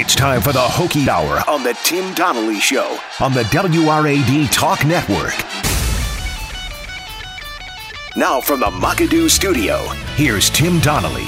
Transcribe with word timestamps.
It's 0.00 0.14
time 0.14 0.40
for 0.40 0.52
the 0.52 0.60
Hokie 0.60 1.08
Hour 1.08 1.42
on 1.50 1.64
the 1.64 1.76
Tim 1.82 2.14
Donnelly 2.14 2.60
Show 2.60 3.00
on 3.18 3.32
the 3.32 3.42
WRAD 3.42 4.48
Talk 4.52 4.84
Network. 4.84 5.34
Now 8.16 8.40
from 8.40 8.60
the 8.60 8.66
McAdoo 8.66 9.28
Studio, 9.28 9.78
here's 10.14 10.50
Tim 10.50 10.78
Donnelly. 10.78 11.26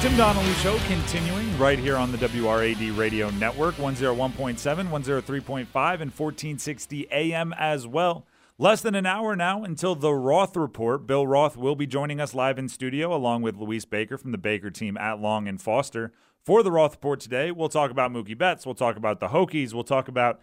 Tim 0.00 0.16
Donnelly 0.16 0.54
Show 0.54 0.76
continuing 0.88 1.56
right 1.56 1.78
here 1.78 1.96
on 1.96 2.10
the 2.10 2.18
WRAD 2.18 2.98
Radio 2.98 3.30
Network, 3.30 3.76
101.7, 3.76 4.56
103.5, 4.88 5.66
and 6.00 6.10
1460 6.10 7.06
AM 7.12 7.52
as 7.52 7.86
well. 7.86 8.26
Less 8.60 8.82
than 8.82 8.94
an 8.94 9.06
hour 9.06 9.34
now 9.34 9.64
until 9.64 9.94
the 9.94 10.12
Roth 10.12 10.54
Report. 10.54 11.06
Bill 11.06 11.26
Roth 11.26 11.56
will 11.56 11.74
be 11.74 11.86
joining 11.86 12.20
us 12.20 12.34
live 12.34 12.58
in 12.58 12.68
studio 12.68 13.16
along 13.16 13.40
with 13.40 13.56
Louise 13.56 13.86
Baker 13.86 14.18
from 14.18 14.32
the 14.32 14.36
Baker 14.36 14.70
team 14.70 14.98
at 14.98 15.18
Long 15.18 15.48
and 15.48 15.58
Foster. 15.58 16.12
For 16.44 16.62
the 16.62 16.70
Roth 16.70 16.92
Report 16.92 17.20
today, 17.20 17.50
we'll 17.52 17.70
talk 17.70 17.90
about 17.90 18.12
Mookie 18.12 18.36
Betts. 18.36 18.66
We'll 18.66 18.74
talk 18.74 18.96
about 18.96 19.18
the 19.18 19.28
Hokies. 19.28 19.72
We'll 19.72 19.82
talk 19.82 20.08
about 20.08 20.42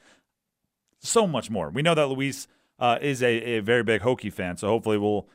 so 0.98 1.28
much 1.28 1.52
more. 1.52 1.70
We 1.70 1.84
know 1.84 1.94
that 1.94 2.08
Luis 2.08 2.48
uh, 2.80 2.98
is 3.00 3.22
a, 3.22 3.28
a, 3.28 3.60
very 3.60 3.84
big 3.84 4.02
Hokie 4.02 4.34
fan, 4.34 4.58
so 4.58 4.68
hopefully 4.68 4.98
we'll 4.98 5.30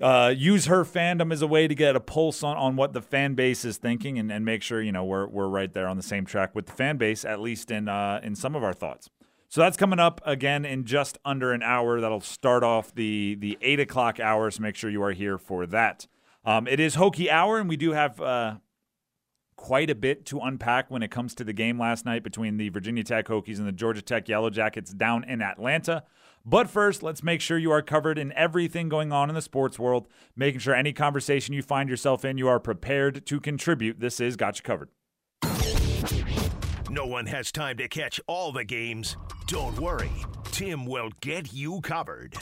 uh, 0.00 0.32
use 0.34 0.64
her 0.64 0.86
fandom 0.86 1.30
as 1.30 1.42
a 1.42 1.46
way 1.46 1.68
to 1.68 1.74
get 1.74 1.94
a 1.94 2.00
pulse 2.00 2.42
on, 2.42 2.56
on 2.56 2.74
what 2.74 2.94
the 2.94 3.02
fan 3.02 3.34
base 3.34 3.66
is 3.66 3.76
thinking 3.76 4.18
and, 4.18 4.32
and 4.32 4.46
make 4.46 4.62
sure 4.62 4.80
you 4.80 4.92
know 4.92 5.04
we're, 5.04 5.26
we're 5.26 5.46
right 5.46 5.74
there 5.74 5.86
on 5.86 5.98
the 5.98 6.02
same 6.02 6.24
track 6.24 6.54
with 6.54 6.64
the 6.64 6.72
fan 6.72 6.96
base, 6.96 7.26
at 7.26 7.38
least 7.38 7.70
in 7.70 7.86
uh, 7.86 8.18
in 8.22 8.34
some 8.34 8.56
of 8.56 8.64
our 8.64 8.72
thoughts. 8.72 9.10
So 9.48 9.62
that's 9.62 9.78
coming 9.78 9.98
up 9.98 10.20
again 10.26 10.64
in 10.66 10.84
just 10.84 11.16
under 11.24 11.52
an 11.52 11.62
hour. 11.62 12.00
That'll 12.00 12.20
start 12.20 12.62
off 12.62 12.94
the 12.94 13.34
the 13.34 13.56
eight 13.62 13.80
o'clock 13.80 14.20
hour. 14.20 14.50
So 14.50 14.62
make 14.62 14.76
sure 14.76 14.90
you 14.90 15.02
are 15.02 15.12
here 15.12 15.38
for 15.38 15.66
that. 15.66 16.06
Um, 16.44 16.66
it 16.66 16.80
is 16.80 16.96
Hokie 16.96 17.30
Hour, 17.30 17.58
and 17.58 17.68
we 17.68 17.76
do 17.76 17.92
have 17.92 18.20
uh, 18.20 18.56
quite 19.56 19.90
a 19.90 19.94
bit 19.94 20.24
to 20.26 20.38
unpack 20.40 20.90
when 20.90 21.02
it 21.02 21.10
comes 21.10 21.34
to 21.34 21.44
the 21.44 21.52
game 21.52 21.78
last 21.78 22.06
night 22.06 22.22
between 22.22 22.56
the 22.56 22.68
Virginia 22.68 23.04
Tech 23.04 23.26
Hokies 23.26 23.58
and 23.58 23.66
the 23.66 23.72
Georgia 23.72 24.02
Tech 24.02 24.28
Yellow 24.28 24.50
Jackets 24.50 24.92
down 24.92 25.24
in 25.24 25.42
Atlanta. 25.42 26.04
But 26.44 26.70
first, 26.70 27.02
let's 27.02 27.22
make 27.22 27.40
sure 27.40 27.58
you 27.58 27.72
are 27.72 27.82
covered 27.82 28.18
in 28.18 28.32
everything 28.32 28.88
going 28.88 29.12
on 29.12 29.28
in 29.28 29.34
the 29.34 29.42
sports 29.42 29.78
world, 29.78 30.08
making 30.36 30.60
sure 30.60 30.74
any 30.74 30.92
conversation 30.92 31.54
you 31.54 31.62
find 31.62 31.90
yourself 31.90 32.24
in, 32.24 32.38
you 32.38 32.48
are 32.48 32.60
prepared 32.60 33.26
to 33.26 33.40
contribute. 33.40 34.00
This 34.00 34.20
is 34.20 34.36
Got 34.36 34.58
You 34.58 34.62
Covered. 34.62 34.90
No 36.90 37.04
one 37.04 37.26
has 37.26 37.52
time 37.52 37.76
to 37.76 37.88
catch 37.88 38.18
all 38.26 38.50
the 38.50 38.64
games. 38.64 39.18
Don't 39.46 39.78
worry, 39.78 40.10
Tim 40.52 40.86
will 40.86 41.10
get 41.20 41.52
you 41.52 41.82
covered. 41.82 42.34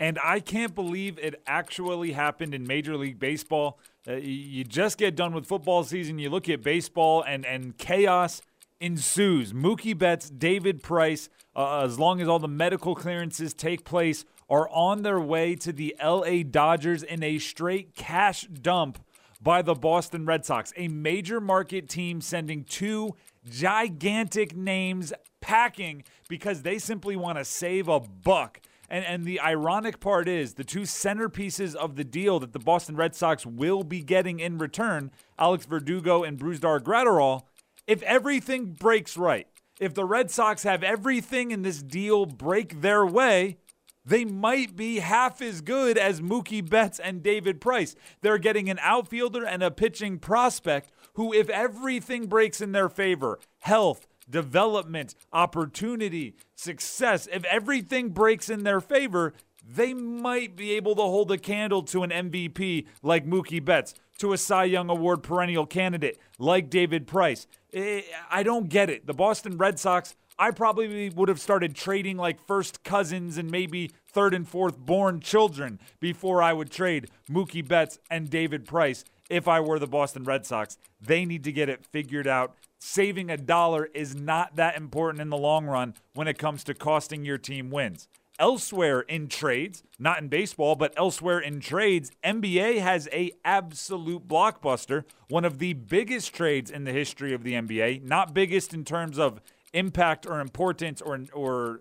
And 0.00 0.18
I 0.24 0.40
can't 0.40 0.74
believe 0.74 1.18
it 1.18 1.40
actually 1.46 2.12
happened 2.12 2.54
in 2.54 2.66
Major 2.66 2.96
League 2.96 3.20
Baseball. 3.20 3.78
Uh, 4.08 4.14
you 4.14 4.64
just 4.64 4.98
get 4.98 5.14
done 5.14 5.32
with 5.32 5.46
football 5.46 5.84
season, 5.84 6.18
you 6.18 6.28
look 6.28 6.48
at 6.48 6.62
baseball, 6.62 7.22
and, 7.22 7.46
and 7.46 7.78
chaos 7.78 8.42
ensues. 8.80 9.52
Mookie 9.52 9.96
Betts, 9.96 10.28
David 10.28 10.82
Price, 10.82 11.28
uh, 11.54 11.82
as 11.82 12.00
long 12.00 12.20
as 12.20 12.26
all 12.26 12.38
the 12.40 12.48
medical 12.48 12.96
clearances 12.96 13.54
take 13.54 13.84
place, 13.84 14.24
are 14.48 14.68
on 14.70 15.02
their 15.02 15.20
way 15.20 15.54
to 15.54 15.72
the 15.72 15.94
LA 16.02 16.42
Dodgers 16.42 17.04
in 17.04 17.22
a 17.22 17.38
straight 17.38 17.94
cash 17.94 18.42
dump 18.46 18.98
by 19.40 19.62
the 19.62 19.74
Boston 19.74 20.26
Red 20.26 20.44
Sox, 20.44 20.72
a 20.76 20.88
major 20.88 21.40
market 21.40 21.88
team 21.88 22.20
sending 22.20 22.64
two 22.64 23.14
gigantic 23.48 24.54
names 24.54 25.12
packing 25.40 26.04
because 26.28 26.62
they 26.62 26.78
simply 26.78 27.16
want 27.16 27.38
to 27.38 27.44
save 27.44 27.88
a 27.88 28.00
buck. 28.00 28.60
And, 28.88 29.04
and 29.04 29.24
the 29.24 29.40
ironic 29.40 30.00
part 30.00 30.28
is 30.28 30.54
the 30.54 30.64
two 30.64 30.82
centerpieces 30.82 31.74
of 31.74 31.96
the 31.96 32.04
deal 32.04 32.40
that 32.40 32.52
the 32.52 32.58
Boston 32.58 32.96
Red 32.96 33.14
Sox 33.14 33.46
will 33.46 33.82
be 33.82 34.02
getting 34.02 34.40
in 34.40 34.58
return, 34.58 35.10
Alex 35.38 35.64
Verdugo 35.64 36.22
and 36.22 36.38
Brusdar 36.38 36.80
Graterol, 36.80 37.42
if 37.86 38.02
everything 38.02 38.72
breaks 38.72 39.16
right, 39.16 39.46
if 39.80 39.94
the 39.94 40.04
Red 40.04 40.30
Sox 40.30 40.64
have 40.64 40.82
everything 40.82 41.50
in 41.50 41.62
this 41.62 41.82
deal 41.82 42.26
break 42.26 42.82
their 42.82 43.06
way, 43.06 43.56
they 44.04 44.24
might 44.24 44.76
be 44.76 45.00
half 45.00 45.42
as 45.42 45.60
good 45.60 45.98
as 45.98 46.20
Mookie 46.20 46.68
Betts 46.68 46.98
and 46.98 47.22
David 47.22 47.60
Price. 47.60 47.94
They're 48.22 48.38
getting 48.38 48.70
an 48.70 48.78
outfielder 48.80 49.44
and 49.44 49.62
a 49.62 49.70
pitching 49.70 50.18
prospect 50.18 50.90
who, 51.14 51.32
if 51.32 51.48
everything 51.50 52.26
breaks 52.26 52.60
in 52.60 52.72
their 52.72 52.88
favor, 52.88 53.38
health, 53.58 54.06
development, 54.28 55.14
opportunity, 55.32 56.34
success, 56.54 57.28
if 57.32 57.44
everything 57.44 58.10
breaks 58.10 58.48
in 58.48 58.62
their 58.64 58.80
favor, 58.80 59.34
they 59.66 59.92
might 59.92 60.56
be 60.56 60.72
able 60.72 60.94
to 60.96 61.02
hold 61.02 61.30
a 61.30 61.38
candle 61.38 61.82
to 61.82 62.02
an 62.02 62.10
MVP 62.10 62.86
like 63.02 63.26
Mookie 63.26 63.64
Betts, 63.64 63.94
to 64.18 64.32
a 64.32 64.38
Cy 64.38 64.64
Young 64.64 64.90
Award 64.90 65.22
perennial 65.22 65.66
candidate 65.66 66.18
like 66.38 66.70
David 66.70 67.06
Price. 67.06 67.46
Eh, 67.72 68.02
I 68.30 68.42
don't 68.42 68.68
get 68.68 68.90
it. 68.90 69.06
The 69.06 69.14
Boston 69.14 69.56
Red 69.56 69.78
Sox 69.78 70.14
I 70.40 70.52
probably 70.52 71.10
would 71.10 71.28
have 71.28 71.38
started 71.38 71.76
trading 71.76 72.16
like 72.16 72.46
first 72.46 72.82
cousins 72.82 73.36
and 73.36 73.50
maybe 73.50 73.90
third 74.10 74.32
and 74.32 74.48
fourth 74.48 74.78
born 74.78 75.20
children 75.20 75.78
before 76.00 76.42
I 76.42 76.54
would 76.54 76.70
trade 76.70 77.10
Mookie 77.30 77.66
Betts 77.66 77.98
and 78.10 78.30
David 78.30 78.64
Price 78.64 79.04
if 79.28 79.46
I 79.46 79.60
were 79.60 79.78
the 79.78 79.86
Boston 79.86 80.24
Red 80.24 80.46
Sox. 80.46 80.78
They 80.98 81.26
need 81.26 81.44
to 81.44 81.52
get 81.52 81.68
it 81.68 81.84
figured 81.84 82.26
out. 82.26 82.54
Saving 82.78 83.30
a 83.30 83.36
dollar 83.36 83.90
is 83.92 84.14
not 84.14 84.56
that 84.56 84.78
important 84.78 85.20
in 85.20 85.28
the 85.28 85.36
long 85.36 85.66
run 85.66 85.92
when 86.14 86.26
it 86.26 86.38
comes 86.38 86.64
to 86.64 86.74
costing 86.74 87.22
your 87.22 87.36
team 87.36 87.68
wins. 87.68 88.08
Elsewhere 88.38 89.00
in 89.00 89.28
trades, 89.28 89.82
not 89.98 90.22
in 90.22 90.28
baseball, 90.28 90.74
but 90.74 90.94
elsewhere 90.96 91.38
in 91.38 91.60
trades, 91.60 92.10
NBA 92.24 92.80
has 92.80 93.06
a 93.12 93.32
absolute 93.44 94.26
blockbuster, 94.26 95.04
one 95.28 95.44
of 95.44 95.58
the 95.58 95.74
biggest 95.74 96.34
trades 96.34 96.70
in 96.70 96.84
the 96.84 96.92
history 96.92 97.34
of 97.34 97.42
the 97.42 97.52
NBA, 97.52 98.02
not 98.02 98.32
biggest 98.32 98.72
in 98.72 98.86
terms 98.86 99.18
of 99.18 99.42
impact 99.72 100.26
or 100.26 100.40
importance 100.40 101.00
or 101.00 101.20
or 101.32 101.80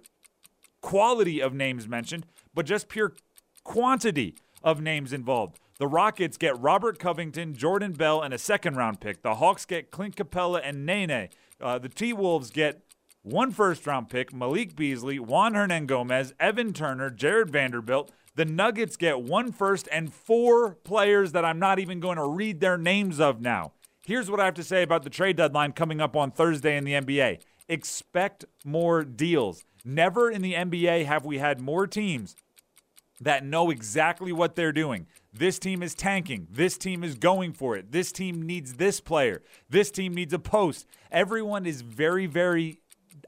quality 0.81 1.41
of 1.41 1.53
names 1.53 1.87
mentioned, 1.87 2.25
but 2.53 2.65
just 2.65 2.89
pure 2.89 3.13
quantity 3.63 4.35
of 4.63 4.81
names 4.81 5.13
involved. 5.13 5.59
The 5.77 5.87
Rockets 5.87 6.37
get 6.37 6.59
Robert 6.59 6.99
Covington, 6.99 7.53
Jordan 7.53 7.93
Bell, 7.93 8.21
and 8.21 8.33
a 8.33 8.37
second 8.37 8.75
round 8.75 8.99
pick. 8.99 9.21
The 9.21 9.35
Hawks 9.35 9.65
get 9.65 9.91
Clint 9.91 10.15
Capela 10.15 10.61
and 10.63 10.85
Nene. 10.85 11.29
Uh, 11.61 11.79
the 11.79 11.89
T 11.89 12.11
Wolves 12.11 12.51
get 12.51 12.81
one 13.21 13.51
first 13.51 13.85
round 13.87 14.09
pick, 14.09 14.33
Malik 14.33 14.75
Beasley, 14.75 15.19
Juan 15.19 15.53
Hernangomez, 15.53 16.33
Evan 16.39 16.73
Turner, 16.73 17.09
Jarred 17.09 17.49
Vanderbilt. 17.49 18.11
The 18.35 18.45
Nuggets 18.45 18.95
get 18.95 19.21
one 19.21 19.51
first 19.51 19.87
and 19.91 20.13
four 20.13 20.75
players 20.75 21.31
that 21.33 21.43
I'm 21.43 21.59
not 21.59 21.79
even 21.79 21.99
going 21.99 22.17
to 22.17 22.27
read 22.27 22.59
their 22.59 22.77
names 22.77 23.19
of 23.19 23.41
now. 23.41 23.73
Here's 24.05 24.31
what 24.31 24.39
I 24.39 24.45
have 24.45 24.53
to 24.55 24.63
say 24.63 24.81
about 24.81 25.03
the 25.03 25.09
trade 25.09 25.35
deadline 25.35 25.73
coming 25.73 26.01
up 26.01 26.15
on 26.15 26.31
Thursday 26.31 26.77
in 26.77 26.83
the 26.83 26.93
NBA 26.93 27.41
expect 27.69 28.43
more 28.65 29.05
deals. 29.05 29.63
Never 29.85 30.29
in 30.29 30.41
the 30.41 30.53
NBA 30.53 31.05
have 31.05 31.25
we 31.25 31.37
had 31.37 31.61
more 31.61 31.87
teams 31.87 32.35
that 33.21 33.45
know 33.45 33.69
exactly 33.69 34.31
what 34.31 34.55
they're 34.55 34.71
doing. 34.71 35.07
This 35.33 35.59
team 35.59 35.83
is 35.83 35.93
tanking. 35.93 36.47
This 36.49 36.77
team 36.77 37.03
is 37.03 37.15
going 37.15 37.53
for 37.53 37.75
it. 37.75 37.91
This 37.91 38.11
team 38.11 38.41
needs 38.41 38.73
this 38.73 38.99
player. 38.99 39.41
This 39.69 39.91
team 39.91 40.13
needs 40.13 40.33
a 40.33 40.39
post. 40.39 40.87
Everyone 41.11 41.65
is 41.65 41.81
very, 41.81 42.25
very 42.25 42.79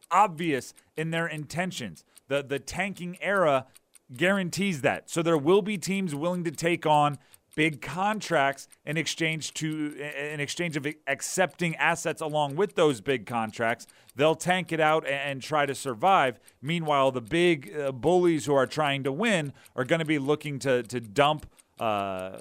obvious 0.09 0.73
in 0.97 1.11
their 1.11 1.27
intentions. 1.27 2.03
The 2.27 2.43
the 2.43 2.59
tanking 2.59 3.17
era 3.21 3.67
guarantees 4.15 4.81
that. 4.81 5.09
So 5.09 5.21
there 5.21 5.37
will 5.37 5.61
be 5.61 5.77
teams 5.77 6.15
willing 6.15 6.43
to 6.43 6.51
take 6.51 6.85
on 6.85 7.17
big 7.55 7.81
contracts 7.81 8.67
in 8.85 8.97
exchange 8.97 9.53
to 9.55 9.95
in 9.95 10.39
exchange 10.39 10.77
of 10.77 10.87
accepting 11.07 11.75
assets 11.75 12.21
along 12.21 12.55
with 12.55 12.75
those 12.75 13.01
big 13.01 13.25
contracts. 13.25 13.87
They'll 14.15 14.35
tank 14.35 14.71
it 14.71 14.79
out 14.79 15.07
and, 15.07 15.41
try 15.41 15.65
to 15.65 15.73
survive. 15.73 16.39
Meanwhile 16.61 17.11
the 17.11 17.21
big 17.21 17.75
uh, 17.75 17.91
bullies 17.91 18.45
who 18.45 18.53
are 18.53 18.67
trying 18.67 19.03
to 19.03 19.11
win 19.11 19.53
are 19.75 19.83
going 19.83 19.99
to 19.99 20.05
be 20.05 20.19
looking 20.19 20.59
to 20.59 20.83
to 20.83 20.99
dump 20.99 21.45
uh, 21.79 22.39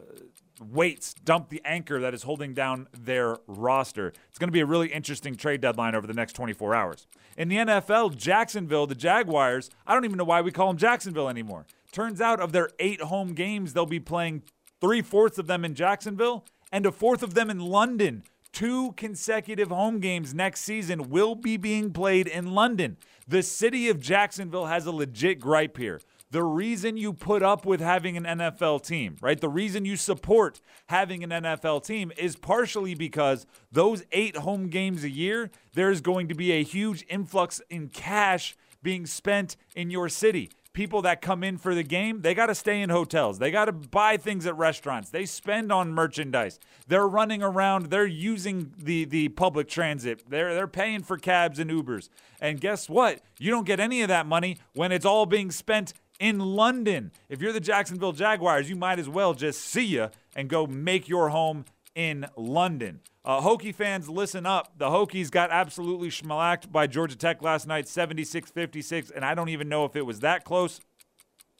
weights 0.61 1.15
dump 1.15 1.49
the 1.49 1.63
anchor 1.65 2.01
that 2.01 2.13
is 2.13 2.23
holding 2.23 2.53
down 2.53 2.87
their 2.93 3.39
roster. 3.47 4.09
It's 4.29 4.39
going 4.39 4.49
to 4.49 4.53
be 4.53 4.61
a 4.61 4.67
really 4.67 4.89
interesting 4.89 5.35
trade 5.35 5.63
deadline 5.63 5.95
over 5.95 6.07
the 6.07 6.13
next 6.13 6.35
24 6.35 6.75
hours. 6.75 7.07
In 7.39 7.49
the 7.49 7.57
NFL 7.57 8.17
Jacksonville 8.17 8.87
the 8.87 8.95
Jaguars 8.95 9.71
I 9.87 9.95
don't 9.95 10.05
even 10.05 10.19
know 10.19 10.25
why 10.25 10.43
we 10.43 10.53
call 10.53 10.69
them 10.69 10.77
Jacksonville 10.77 11.29
anymore. 11.29 11.67
Turns 11.93 12.21
out 12.21 12.39
of 12.41 12.53
their 12.53 12.71
eight 12.79 13.01
home 13.01 13.33
games 13.33 13.73
they'll 13.73 13.87
be 13.87 14.01
playing 14.01 14.43
three 14.81 15.03
fourths 15.03 15.39
of 15.39 15.47
them 15.47 15.65
in 15.65 15.75
Jacksonville, 15.75 16.45
and 16.73 16.87
a 16.87 16.93
fourth 16.93 17.23
of 17.23 17.35
them 17.35 17.51
in 17.51 17.61
London. 17.61 18.23
Two 18.53 18.93
consecutive 18.93 19.69
home 19.69 20.01
games 20.01 20.35
next 20.35 20.63
season 20.63 21.09
will 21.09 21.35
be 21.35 21.57
being 21.57 21.93
played 21.93 22.27
in 22.27 22.53
London. 22.53 22.97
The 23.29 23.43
city 23.43 23.89
of 23.89 24.01
Jacksonville 24.01 24.67
has 24.67 24.87
a 24.87 24.93
legit 24.93 25.39
gripe 25.41 25.77
here. 25.77 26.01
The 26.33 26.43
reason 26.45 26.97
you 26.97 27.13
put 27.13 27.43
up 27.43 27.67
with 27.67 27.81
having 27.81 28.17
an 28.17 28.25
NFL 28.25 28.85
team, 28.85 29.17
right? 29.21 29.41
The 29.41 29.49
reason 29.49 29.85
you 29.85 29.97
support 29.97 30.61
having 30.87 31.25
an 31.25 31.31
NFL 31.31 31.85
team 31.85 32.13
is 32.17 32.37
partially 32.37 32.95
because 32.95 33.47
those 33.73 34.05
eight 34.13 34.37
home 34.37 34.69
games 34.69 35.03
a 35.03 35.11
year, 35.11 35.51
there's 35.75 36.01
going 36.01 36.29
to 36.29 36.35
be 36.35 36.53
a 36.53 36.63
huge 36.63 37.05
influx 37.09 37.61
in 37.69 37.89
cash 37.89 38.57
being 38.81 39.07
spent 39.07 39.57
in 39.75 39.91
your 39.91 40.09
city. 40.09 40.51
People 40.73 41.03
that 41.03 41.21
come 41.21 41.43
in 41.43 41.59
for 41.59 41.75
the 41.75 41.83
game, 41.83 42.23
they 42.23 42.35
got 42.35 42.47
to 42.47 42.55
stay 42.55 42.81
in 42.81 42.91
hotels. 42.91 43.39
They 43.39 43.51
got 43.51 43.67
to 43.67 43.73
buy 43.73 44.17
things 44.17 44.47
at 44.47 44.57
restaurants. 44.57 45.11
They 45.11 45.27
spend 45.27 45.73
on 45.73 45.93
merchandise. 45.93 46.59
They're 46.87 47.09
running 47.09 47.43
around. 47.43 47.87
They're 47.87 48.07
using 48.07 48.73
the 48.79 49.05
the 49.05 49.29
public 49.31 49.69
transit. 49.69 50.29
They're 50.29 50.55
they're 50.55 50.67
paying 50.67 51.03
for 51.03 51.17
cabs 51.17 51.59
and 51.59 51.71
Ubers. 51.71 52.09
And 52.41 52.61
guess 52.61 52.89
what? 52.89 53.21
You 53.39 53.51
don't 53.51 53.67
get 53.67 53.81
any 53.81 54.03
of 54.03 54.09
that 54.09 54.27
money 54.27 54.59
when 54.75 54.93
it's 54.93 55.05
all 55.05 55.27
being 55.27 55.51
spent 55.51 55.93
in 56.19 56.39
London. 56.39 57.11
If 57.29 57.41
you're 57.41 57.53
the 57.53 57.61
Jacksonville 57.61 58.13
Jaguars, 58.13 58.69
you 58.69 58.77
might 58.77 58.99
as 58.99 59.09
well 59.09 59.35
just 59.35 59.61
see 59.63 59.85
ya 59.85 60.09
and 60.37 60.49
go 60.49 60.67
make 60.67 61.09
your 61.09 61.31
home 61.31 61.65
in 61.95 62.27
London. 62.37 63.01
Uh, 63.25 63.41
Hokie 63.41 63.75
fans, 63.75 64.09
listen 64.09 64.47
up. 64.47 64.79
The 64.79 64.87
Hokies 64.87 65.31
got 65.31 65.51
absolutely 65.51 66.09
schmacked 66.09 66.73
by 66.73 66.87
Georgia 66.87 67.17
Tech 67.17 67.43
last 67.43 67.67
night, 67.67 67.89
76 67.89 68.51
56, 68.51 69.11
and 69.11 69.25
I 69.25 69.35
don't 69.35 69.51
even 69.51 69.69
know 69.69 69.85
if 69.85 69.97
it 69.97 70.07
was 70.07 70.21
that 70.21 70.45
close. 70.45 70.81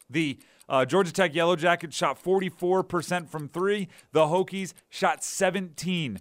The 0.09 0.39
uh, 0.67 0.85
Georgia 0.85 1.11
Tech 1.11 1.35
Yellow 1.35 1.55
Jackets 1.55 1.95
shot 1.95 2.21
44% 2.21 3.29
from 3.29 3.47
three. 3.49 3.89
The 4.13 4.25
Hokies 4.25 4.73
shot 4.89 5.21
17% 5.21 6.19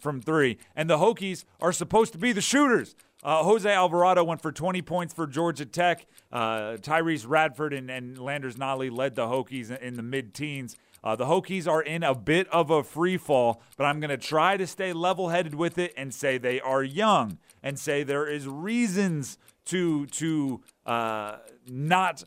from 0.00 0.20
three. 0.22 0.58
And 0.74 0.88
the 0.88 0.98
Hokies 0.98 1.44
are 1.60 1.72
supposed 1.72 2.12
to 2.12 2.18
be 2.18 2.32
the 2.32 2.40
shooters. 2.40 2.96
Uh, 3.26 3.42
Jose 3.42 3.68
Alvarado 3.68 4.22
went 4.22 4.40
for 4.40 4.52
20 4.52 4.82
points 4.82 5.12
for 5.12 5.26
Georgia 5.26 5.66
Tech. 5.66 6.06
Uh, 6.30 6.76
Tyrece 6.76 7.24
Radford 7.26 7.72
and, 7.72 7.90
and 7.90 8.16
Landers 8.16 8.54
Nolley 8.54 8.88
led 8.88 9.16
the 9.16 9.26
Hokies 9.26 9.68
in, 9.68 9.78
in 9.78 9.94
the 9.96 10.02
mid 10.04 10.32
teens. 10.32 10.76
Uh, 11.02 11.16
the 11.16 11.24
Hokies 11.24 11.66
are 11.66 11.82
in 11.82 12.04
a 12.04 12.14
bit 12.14 12.46
of 12.50 12.70
a 12.70 12.84
free 12.84 13.16
fall, 13.16 13.60
but 13.76 13.82
I'm 13.82 13.98
going 13.98 14.10
to 14.10 14.16
try 14.16 14.56
to 14.56 14.64
stay 14.64 14.92
level 14.92 15.30
headed 15.30 15.56
with 15.56 15.76
it 15.76 15.92
and 15.96 16.14
say 16.14 16.38
they 16.38 16.60
are 16.60 16.84
young 16.84 17.38
and 17.64 17.80
say 17.80 18.04
there 18.04 18.28
is 18.28 18.46
reasons 18.46 19.38
to 19.66 20.06
to 20.06 20.62
uh, 20.84 21.38
not 21.68 22.22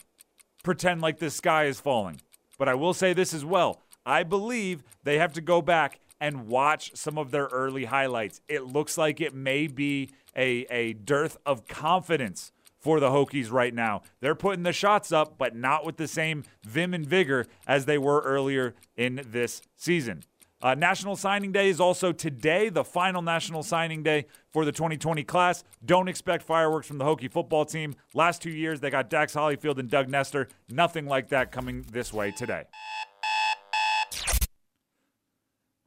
pretend 0.63 0.99
like 0.99 1.19
the 1.19 1.29
sky 1.29 1.63
is 1.63 1.79
falling. 1.79 2.19
But 2.57 2.67
I 2.67 2.75
will 2.75 2.93
say 2.93 3.13
this 3.13 3.33
as 3.33 3.45
well. 3.45 3.81
I 4.05 4.23
believe 4.23 4.83
they 5.03 5.17
have 5.17 5.31
to 5.33 5.41
go 5.41 5.61
back 5.61 6.01
and 6.19 6.47
watch 6.47 6.91
some 6.95 7.17
of 7.17 7.31
their 7.31 7.45
early 7.45 7.85
highlights. 7.85 8.41
It 8.49 8.65
looks 8.65 8.97
like 8.97 9.21
it 9.21 9.33
may 9.33 9.67
be 9.67 10.09
a, 10.39 10.65
a 10.71 10.93
dearth 10.93 11.37
of 11.45 11.67
confidence 11.67 12.51
for 12.79 13.01
the 13.01 13.09
Hokies 13.09 13.51
right 13.51 13.73
now. 13.73 14.01
They're 14.21 14.35
putting 14.35 14.63
the 14.63 14.71
shots 14.71 15.11
up, 15.11 15.37
but 15.37 15.53
not 15.53 15.85
with 15.85 15.97
the 15.97 16.07
same 16.07 16.45
vim 16.63 16.93
and 16.93 17.05
vigor 17.05 17.45
as 17.67 17.85
they 17.85 17.97
were 17.97 18.21
earlier 18.21 18.73
in 18.95 19.21
this 19.29 19.61
season. 19.75 20.23
Uh, 20.61 20.75
National 20.75 21.15
Signing 21.15 21.51
Day 21.51 21.69
is 21.69 21.79
also 21.79 22.11
today, 22.11 22.67
the 22.69 22.83
final 22.83 23.21
National 23.21 23.63
Signing 23.63 24.03
Day 24.03 24.25
for 24.51 24.65
the 24.65 24.71
2020 24.71 25.23
class. 25.23 25.63
Don't 25.85 26.09
expect 26.09 26.43
fireworks 26.43 26.87
from 26.87 26.97
the 26.97 27.05
Hokie 27.05 27.31
football 27.31 27.65
team. 27.65 27.95
Last 28.13 28.41
two 28.41 28.49
years, 28.49 28.79
they 28.79 28.89
got 28.89 29.09
Dax 29.09 29.33
Hollifield 29.33 29.77
and 29.77 29.89
Doug 29.89 30.09
Nester. 30.09 30.47
Nothing 30.69 31.05
like 31.05 31.29
that 31.29 31.51
coming 31.51 31.85
this 31.91 32.11
way 32.11 32.31
today. 32.31 32.63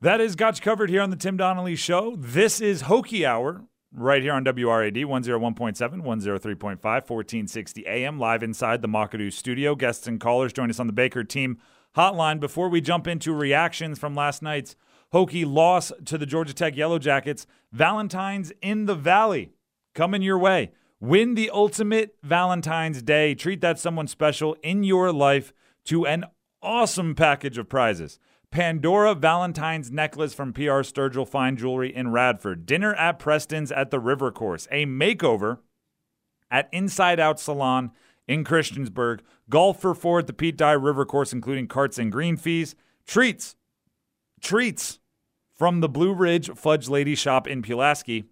That 0.01 0.21
is 0.21 0.37
Gotch 0.37 0.63
covered 0.63 0.91
here 0.91 1.03
on 1.03 1.11
the 1.11 1.17
Tim 1.17 1.37
Donnelly 1.37 1.77
Show. 1.77 2.17
This 2.17 2.61
is 2.61 2.85
Hokie 2.85 3.27
Hour 3.27 3.67
right 3.95 4.23
here 4.23 4.33
on 4.33 4.45
WRAD 4.45 5.05
101.7, 5.05 5.77
103.5, 5.77 6.83
1460 6.83 7.87
AM, 7.87 8.19
live 8.19 8.43
inside 8.43 8.83
the 8.83 8.89
McAdoo 8.89 9.33
studio. 9.33 9.75
Guests 9.75 10.07
and 10.07 10.21
callers 10.21 10.53
join 10.53 10.71
us 10.71 10.81
on 10.81 10.87
the 10.87 10.93
Baker 10.93 11.25
team 11.25 11.59
hotline. 11.97 12.41
Before 12.41 12.69
we 12.69 12.81
jump 12.81 13.07
into 13.07 13.35
reactions 13.35 13.99
from 13.99 14.15
last 14.15 14.43
night's 14.43 14.77
Hokie 15.13 15.45
loss 15.47 15.93
to 16.07 16.17
the 16.17 16.27
Georgia 16.27 16.55
Tech 16.55 16.77
Yellow 16.77 16.99
Jackets, 16.99 17.47
Valentine's 17.71 18.53
in 18.63 18.87
the 18.87 18.95
Valley 18.95 19.53
coming 19.95 20.23
your 20.23 20.39
way. 20.39 20.73
Win 21.01 21.35
the 21.35 21.51
ultimate 21.51 22.17
Valentine's 22.23 23.03
Day. 23.03 23.35
Treat 23.35 23.61
that 23.61 23.79
someone 23.79 24.07
special 24.07 24.57
in 24.63 24.85
your 24.85 25.13
life 25.13 25.53
to 25.85 26.07
an 26.07 26.25
awesome 26.63 27.15
package 27.15 27.59
of 27.59 27.69
prizes. 27.69 28.19
Pandora 28.53 29.15
Valentine's 29.15 29.91
necklace 29.91 30.35
from 30.35 30.53
PR 30.53 30.83
Sturgill 30.83 31.27
Fine 31.27 31.57
Jewelry 31.57 31.93
in 31.93 32.13
Radford. 32.13 32.67
Dinner 32.67 32.95
at 32.95 33.19
Preston's 33.19 33.73
at 33.73 33.91
the 33.91 33.99
River 33.99 34.31
Course. 34.31 34.69
A 34.71 34.85
makeover 34.85 35.61
at 36.51 36.69
Inside 36.71 37.19
Out 37.19 37.41
Salon 37.41 37.93
in 38.29 38.45
Christiansburg. 38.45 39.21
Golf 39.49 39.81
for 39.81 39.95
four 39.95 40.19
at 40.19 40.27
the 40.27 40.35
Pete 40.35 40.59
Dye 40.59 40.73
River 40.73 41.07
Course, 41.07 41.33
including 41.33 41.67
carts 41.67 41.99
and 41.99 42.13
green 42.13 42.37
fees. 42.37 42.75
Treats. 43.07 43.57
Treats 44.43 44.99
from 45.55 45.81
the 45.81 45.89
Blue 45.89 46.13
Ridge 46.13 46.51
Fudge 46.55 46.91
Lady 46.91 47.15
Shop 47.15 47.49
in 47.49 47.63
Pulaski. 47.63 48.27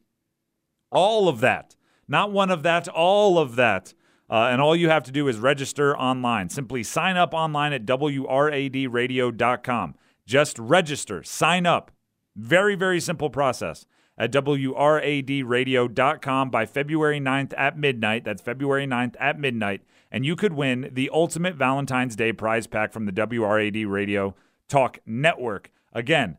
All 0.93 1.29
of 1.29 1.41
that. 1.41 1.77
Not 2.07 2.31
one 2.31 2.51
of 2.51 2.63
that, 2.63 2.89
all 2.89 3.39
of 3.39 3.57
that. 3.57 3.95
Uh, 4.29 4.49
and 4.53 4.61
all 4.61 4.77
you 4.77 4.91
have 4.91 5.05
to 5.05 5.13
do 5.13 5.29
is 5.29 5.39
register 5.39 5.97
online. 5.97 6.51
Simply 6.51 6.83
sign 6.83 7.17
up 7.17 7.33
online 7.33 7.73
at 7.73 7.87
WRADradio.com. 7.87 9.95
Just 10.31 10.59
register, 10.61 11.25
sign 11.25 11.67
up. 11.67 11.91
Very, 12.37 12.77
very 12.77 13.01
simple 13.01 13.31
process 13.31 13.85
at 14.17 14.31
WRADradio.com 14.31 16.51
by 16.51 16.67
February 16.67 17.19
9th 17.19 17.53
at 17.59 17.77
midnight. 17.77 18.23
That's 18.23 18.41
February 18.41 18.87
9th 18.87 19.17
at 19.19 19.41
midnight. 19.41 19.81
And 20.09 20.25
you 20.25 20.37
could 20.37 20.53
win 20.53 20.91
the 20.93 21.11
ultimate 21.13 21.57
Valentine's 21.57 22.15
Day 22.15 22.33
prize 22.33 22.69
pack 22.69 22.93
from 22.93 23.07
the 23.07 23.13
WRAD 23.13 23.91
Radio 23.91 24.37
Talk 24.69 25.01
Network. 25.05 25.73
Again, 25.93 26.37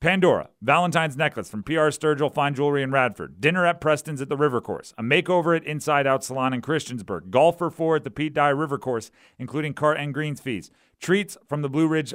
Pandora, 0.00 0.48
Valentine's 0.60 1.16
necklace 1.16 1.48
from 1.48 1.62
PR 1.62 1.92
Sturgill 1.92 2.34
Fine 2.34 2.56
Jewelry 2.56 2.82
in 2.82 2.90
Radford, 2.90 3.40
dinner 3.40 3.64
at 3.64 3.80
Preston's 3.80 4.22
at 4.22 4.28
the 4.28 4.36
River 4.36 4.60
Course, 4.60 4.92
a 4.98 5.04
makeover 5.04 5.56
at 5.56 5.64
Inside 5.64 6.08
Out 6.08 6.24
Salon 6.24 6.52
in 6.52 6.62
Christiansburg, 6.62 7.30
golf 7.30 7.58
for 7.58 7.70
four 7.70 7.94
at 7.94 8.02
the 8.02 8.10
Pete 8.10 8.34
Dye 8.34 8.48
River 8.48 8.76
Course, 8.76 9.12
including 9.38 9.72
cart 9.72 9.98
and 9.98 10.12
greens 10.12 10.40
fees, 10.40 10.72
treats 10.98 11.38
from 11.46 11.62
the 11.62 11.68
Blue 11.68 11.86
Ridge 11.86 12.12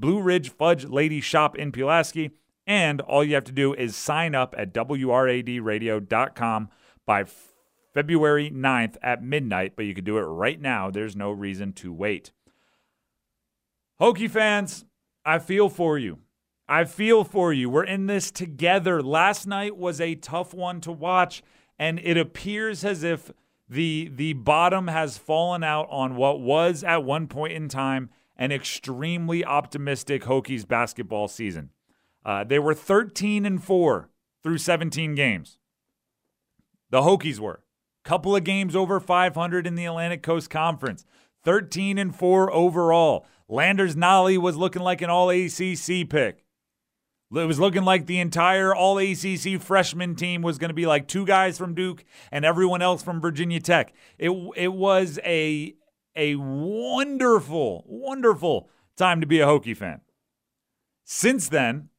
Blue 0.00 0.20
Ridge 0.20 0.50
Fudge 0.50 0.84
Lady 0.84 1.20
Shop 1.20 1.56
in 1.56 1.72
Pulaski. 1.72 2.30
And 2.66 3.00
all 3.00 3.22
you 3.24 3.34
have 3.34 3.44
to 3.44 3.52
do 3.52 3.74
is 3.74 3.94
sign 3.96 4.34
up 4.34 4.54
at 4.58 4.74
WRADradio.com 4.74 6.68
by 7.06 7.24
February 7.94 8.50
9th 8.50 8.96
at 9.02 9.22
midnight, 9.22 9.74
but 9.76 9.86
you 9.86 9.94
can 9.94 10.04
do 10.04 10.18
it 10.18 10.22
right 10.22 10.60
now. 10.60 10.90
There's 10.90 11.16
no 11.16 11.30
reason 11.30 11.72
to 11.74 11.92
wait. 11.92 12.32
Hokie 14.00 14.30
fans, 14.30 14.84
I 15.24 15.38
feel 15.38 15.68
for 15.68 15.96
you. 15.96 16.18
I 16.68 16.84
feel 16.84 17.22
for 17.22 17.52
you. 17.52 17.70
We're 17.70 17.84
in 17.84 18.06
this 18.06 18.30
together. 18.30 19.02
Last 19.02 19.46
night 19.46 19.76
was 19.76 20.00
a 20.00 20.16
tough 20.16 20.52
one 20.52 20.80
to 20.82 20.92
watch, 20.92 21.42
and 21.78 22.00
it 22.00 22.18
appears 22.18 22.84
as 22.84 23.04
if 23.04 23.30
the 23.68 24.10
the 24.14 24.32
bottom 24.32 24.88
has 24.88 25.18
fallen 25.18 25.64
out 25.64 25.86
on 25.90 26.16
what 26.16 26.40
was 26.40 26.84
at 26.84 27.04
one 27.04 27.28
point 27.28 27.52
in 27.52 27.68
time 27.68 28.10
an 28.36 28.52
extremely 28.52 29.44
optimistic 29.44 30.22
Hokies 30.22 30.66
basketball 30.66 31.28
season. 31.28 31.70
Uh, 32.24 32.44
they 32.44 32.58
were 32.58 32.74
13 32.74 33.46
and 33.46 33.62
4 33.62 34.10
through 34.42 34.58
17 34.58 35.14
games. 35.14 35.58
The 36.90 37.02
Hokies 37.02 37.38
were. 37.38 37.62
Couple 38.04 38.36
of 38.36 38.44
games 38.44 38.76
over 38.76 39.00
500 39.00 39.66
in 39.66 39.74
the 39.74 39.86
Atlantic 39.86 40.22
Coast 40.22 40.48
Conference. 40.50 41.04
13 41.44 41.98
and 41.98 42.14
4 42.14 42.52
overall. 42.52 43.26
Landers 43.48 43.96
Nolley 43.96 44.38
was 44.38 44.56
looking 44.56 44.82
like 44.82 45.02
an 45.02 45.10
all 45.10 45.30
ACC 45.30 46.08
pick. 46.08 46.44
It 47.34 47.46
was 47.46 47.58
looking 47.58 47.82
like 47.82 48.06
the 48.06 48.20
entire 48.20 48.74
all 48.74 48.98
ACC 48.98 49.60
freshman 49.60 50.14
team 50.14 50.42
was 50.42 50.58
going 50.58 50.68
to 50.68 50.74
be 50.74 50.86
like 50.86 51.08
two 51.08 51.26
guys 51.26 51.58
from 51.58 51.74
Duke 51.74 52.04
and 52.30 52.44
everyone 52.44 52.82
else 52.82 53.02
from 53.02 53.20
Virginia 53.20 53.58
Tech. 53.58 53.92
It 54.18 54.30
it 54.54 54.72
was 54.72 55.18
a 55.24 55.74
a 56.16 56.36
wonderful, 56.36 57.84
wonderful 57.86 58.68
time 58.96 59.20
to 59.20 59.26
be 59.26 59.40
a 59.40 59.46
Hokie 59.46 59.76
fan. 59.76 60.00
Since 61.04 61.48
then, 61.48 61.90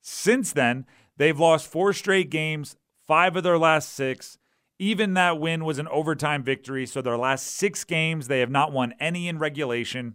since 0.00 0.52
then, 0.52 0.86
they've 1.16 1.38
lost 1.38 1.66
four 1.66 1.92
straight 1.92 2.30
games, 2.30 2.76
five 3.06 3.34
of 3.34 3.42
their 3.42 3.58
last 3.58 3.92
six. 3.92 4.38
Even 4.78 5.14
that 5.14 5.40
win 5.40 5.64
was 5.64 5.78
an 5.78 5.88
overtime 5.88 6.42
victory. 6.42 6.86
So 6.86 7.00
their 7.00 7.16
last 7.16 7.46
six 7.46 7.82
games, 7.82 8.28
they 8.28 8.40
have 8.40 8.50
not 8.50 8.72
won 8.72 8.94
any 9.00 9.26
in 9.26 9.38
regulation. 9.38 10.14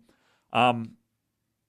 Um, 0.53 0.98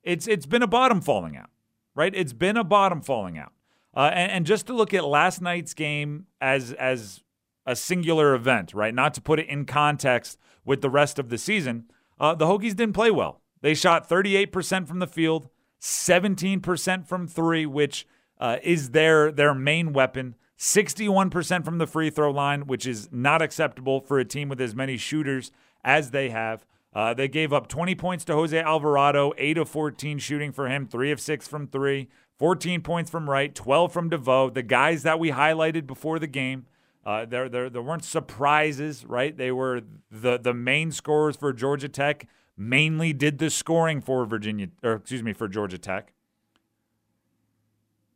it's 0.02 0.26
it's 0.26 0.46
been 0.46 0.62
a 0.62 0.66
bottom 0.66 1.00
falling 1.00 1.36
out, 1.36 1.50
right? 1.94 2.14
It's 2.14 2.32
been 2.32 2.56
a 2.56 2.64
bottom 2.64 3.00
falling 3.00 3.38
out. 3.38 3.52
Uh, 3.94 4.10
and, 4.12 4.32
and 4.32 4.46
just 4.46 4.66
to 4.66 4.72
look 4.72 4.94
at 4.94 5.04
last 5.04 5.40
night's 5.40 5.74
game 5.74 6.26
as 6.40 6.72
as 6.74 7.22
a 7.66 7.76
singular 7.76 8.34
event, 8.34 8.74
right? 8.74 8.94
Not 8.94 9.14
to 9.14 9.20
put 9.20 9.38
it 9.38 9.48
in 9.48 9.64
context 9.64 10.38
with 10.64 10.80
the 10.80 10.90
rest 10.90 11.18
of 11.18 11.28
the 11.28 11.38
season, 11.38 11.84
uh, 12.18 12.34
the 12.34 12.46
Hokies 12.46 12.76
didn't 12.76 12.94
play 12.94 13.10
well. 13.10 13.40
They 13.60 13.74
shot 13.74 14.08
38% 14.08 14.86
from 14.86 14.98
the 14.98 15.06
field, 15.06 15.48
17% 15.80 17.06
from 17.06 17.26
three, 17.26 17.66
which 17.66 18.06
uh, 18.38 18.58
is 18.62 18.90
their 18.90 19.30
their 19.30 19.54
main 19.54 19.92
weapon. 19.92 20.34
61% 20.58 21.64
from 21.64 21.78
the 21.78 21.88
free 21.88 22.08
throw 22.08 22.30
line, 22.30 22.68
which 22.68 22.86
is 22.86 23.08
not 23.10 23.42
acceptable 23.42 24.00
for 24.00 24.20
a 24.20 24.24
team 24.24 24.48
with 24.48 24.60
as 24.60 24.76
many 24.76 24.96
shooters 24.96 25.50
as 25.82 26.12
they 26.12 26.30
have. 26.30 26.64
Uh, 26.94 27.12
they 27.14 27.26
gave 27.26 27.52
up 27.52 27.66
20 27.66 27.96
points 27.96 28.24
to 28.24 28.34
Jose 28.34 28.56
Alvarado, 28.56 29.32
8 29.38 29.58
of 29.58 29.68
14 29.68 30.18
shooting 30.18 30.52
for 30.52 30.68
him, 30.68 30.86
3 30.86 31.10
of 31.10 31.20
6 31.20 31.48
from 31.48 31.66
3, 31.66 32.08
14 32.38 32.80
points 32.82 33.10
from 33.10 33.28
Wright, 33.28 33.52
12 33.54 33.92
from 33.92 34.08
DeVoe, 34.08 34.50
the 34.50 34.62
guys 34.62 35.02
that 35.02 35.18
we 35.18 35.30
highlighted 35.30 35.86
before 35.86 36.18
the 36.18 36.26
game 36.26 36.66
Uh, 37.04 37.24
there, 37.24 37.48
there, 37.48 37.68
there 37.68 37.82
weren't 37.82 38.04
surprises, 38.04 39.04
right? 39.04 39.36
They 39.36 39.50
were 39.50 39.82
the 40.10 40.38
the 40.38 40.54
main 40.54 40.92
scorers 40.92 41.36
for 41.36 41.52
Georgia 41.52 41.88
Tech. 41.88 42.28
Mainly 42.56 43.12
did 43.12 43.38
the 43.38 43.50
scoring 43.50 44.00
for 44.00 44.24
Virginia, 44.24 44.68
or 44.82 44.92
excuse 44.92 45.22
me, 45.22 45.32
for 45.32 45.48
Georgia 45.48 45.78
Tech. 45.78 46.12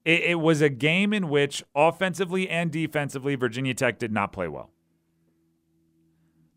It, 0.05 0.23
it 0.23 0.35
was 0.37 0.61
a 0.61 0.69
game 0.69 1.13
in 1.13 1.29
which 1.29 1.65
offensively 1.75 2.49
and 2.49 2.71
defensively, 2.71 3.35
Virginia 3.35 3.75
Tech 3.75 3.99
did 3.99 4.13
not 4.13 4.33
play 4.33 4.47
well. 4.47 4.71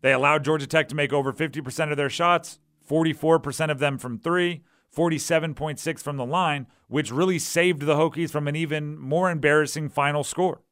They 0.02 0.12
allowed 0.12 0.44
Georgia 0.44 0.66
Tech 0.66 0.88
to 0.88 0.94
make 0.94 1.12
over 1.12 1.32
50% 1.32 1.90
of 1.90 1.96
their 1.96 2.08
shots, 2.08 2.58
44% 2.88 3.70
of 3.70 3.80
them 3.80 3.98
from 3.98 4.18
three, 4.18 4.62
47.6 4.96 6.00
from 6.00 6.16
the 6.16 6.24
line, 6.24 6.66
which 6.88 7.12
really 7.12 7.38
saved 7.38 7.82
the 7.82 7.96
Hokies 7.96 8.30
from 8.30 8.48
an 8.48 8.56
even 8.56 8.98
more 8.98 9.30
embarrassing 9.30 9.88
final 9.88 10.24
score. 10.24 10.62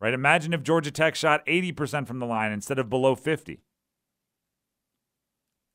Right? 0.00 0.12
Imagine 0.12 0.52
if 0.52 0.62
Georgia 0.62 0.90
Tech 0.90 1.14
shot 1.14 1.44
80% 1.46 2.06
from 2.06 2.18
the 2.18 2.26
line 2.26 2.52
instead 2.52 2.78
of 2.78 2.90
below 2.90 3.14
50. 3.14 3.60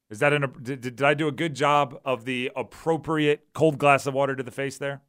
Is 0.10 0.20
that 0.20 0.34
an 0.34 0.54
did, 0.62 0.82
did 0.82 1.02
I 1.02 1.14
do 1.14 1.28
a 1.28 1.32
good 1.32 1.56
job 1.56 2.00
of 2.04 2.26
the 2.26 2.52
appropriate 2.56 3.48
cold 3.54 3.78
glass 3.78 4.06
of 4.06 4.14
water 4.14 4.36
to 4.36 4.44
the 4.44 4.52
face 4.52 4.78
there? 4.78 5.02